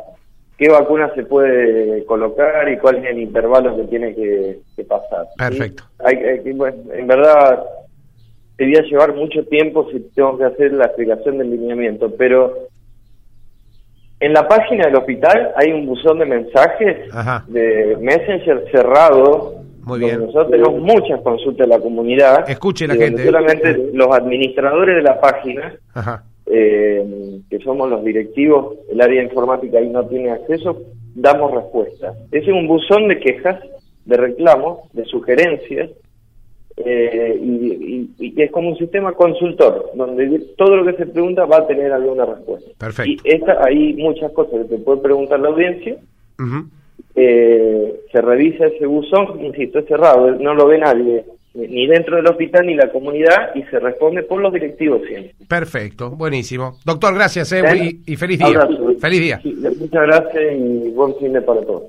qué 0.59 0.69
vacuna 0.69 1.13
se 1.15 1.23
puede 1.23 2.05
colocar 2.05 2.69
y 2.69 2.77
cuál 2.79 2.97
es 2.97 3.05
el 3.07 3.21
intervalo 3.21 3.77
que 3.77 3.85
tiene 3.85 4.15
que, 4.15 4.59
pasar. 4.89 5.27
Perfecto. 5.37 5.85
Hay, 6.05 6.17
en 6.17 7.07
verdad, 7.07 7.63
debía 8.59 8.83
llevar 8.83 9.15
mucho 9.15 9.45
tiempo 9.45 9.89
si 9.93 10.01
tengo 10.15 10.37
que 10.37 10.45
hacer 10.45 10.73
la 10.73 10.87
explicación 10.87 11.39
del 11.39 11.51
lineamiento, 11.51 12.13
pero 12.17 12.69
en 14.21 14.35
la 14.35 14.47
página 14.47 14.87
del 14.87 14.97
hospital 14.97 15.53
hay 15.57 15.73
un 15.73 15.87
buzón 15.87 16.19
de 16.19 16.27
mensajes 16.27 17.09
de 17.49 17.97
Messenger 18.01 18.65
cerrado 18.71 19.55
Muy 19.85 19.99
bien. 20.01 20.21
Nosotros 20.21 20.51
tenemos 20.51 20.79
muchas 20.81 21.21
consultas 21.23 21.67
de 21.67 21.75
la 21.75 21.81
comunidad. 21.81 22.49
Escuche 22.49 22.87
la 22.87 22.95
gente. 22.95 23.25
Solamente 23.25 23.91
los 23.95 24.15
administradores 24.15 24.97
de 24.97 25.03
la 25.03 25.19
página, 25.21 25.75
Ajá. 25.95 26.25
eh, 26.47 27.41
que 27.49 27.59
somos 27.61 27.89
los 27.89 28.05
directivos, 28.05 28.77
el 28.91 29.01
área 29.01 29.23
informática 29.23 29.79
ahí 29.79 29.89
no 29.89 30.07
tiene 30.07 30.31
acceso, 30.31 30.83
damos 31.15 31.53
respuesta. 31.53 32.13
Ese 32.31 32.51
es 32.51 32.53
un 32.55 32.69
buzón 32.69 33.09
de 33.09 33.19
quejas, 33.19 33.59
de 34.05 34.17
reclamos, 34.19 34.93
de 34.93 35.05
sugerencias, 35.07 35.91
eh, 36.85 37.39
y, 37.43 38.09
y- 38.19 38.35
y 38.37 38.43
es 38.43 38.51
como 38.51 38.71
un 38.71 38.77
sistema 38.79 39.13
consultor, 39.13 39.91
donde 39.95 40.39
todo 40.57 40.77
lo 40.77 40.85
que 40.87 40.97
se 40.97 41.07
pregunta 41.07 41.45
va 41.45 41.59
a 41.59 41.67
tener 41.67 41.93
alguna 41.93 42.25
respuesta. 42.27 42.71
Perfecto. 42.79 43.11
Y 43.11 43.33
esta, 43.35 43.59
hay 43.65 43.95
muchas 43.95 44.33
cosas 44.33 44.63
que 44.63 44.77
te 44.77 44.79
puede 44.79 45.01
preguntar 45.01 45.41
la 45.41 45.49
audiencia, 45.49 45.97
eh, 47.15 48.01
se 48.13 48.21
revisa 48.21 48.67
ese 48.67 48.87
buzón, 48.87 49.45
insisto, 49.45 49.79
es 49.81 49.87
cerrado, 49.87 50.31
no 50.33 50.55
lo 50.55 50.67
ve 50.67 50.79
nadie, 50.79 51.25
ni 51.55 51.87
dentro 51.87 52.17
del 52.17 52.27
hospital 52.29 52.67
ni 52.67 52.75
la 52.75 52.91
comunidad, 52.91 53.55
y 53.55 53.63
se 53.65 53.79
responde 53.81 54.23
por 54.23 54.41
los 54.41 54.53
directivos 54.53 55.03
siempre. 55.07 55.35
Perfecto, 55.49 56.11
buenísimo. 56.11 56.75
Doctor, 56.85 57.15
gracias 57.15 57.53
eh, 57.53 57.61
¿Eh? 57.67 57.91
y, 58.07 58.13
y 58.13 58.17
feliz 58.17 58.39
día. 58.39 58.49
Abrazo. 58.49 58.93
Feliz 59.01 59.21
día. 59.21 59.41
Sí, 59.43 59.55
muchas 59.81 60.03
gracias 60.07 60.45
y 60.57 60.91
buen 60.91 61.15
fin 61.17 61.33
de 61.33 61.43
para 61.43 61.61
todos. 61.63 61.83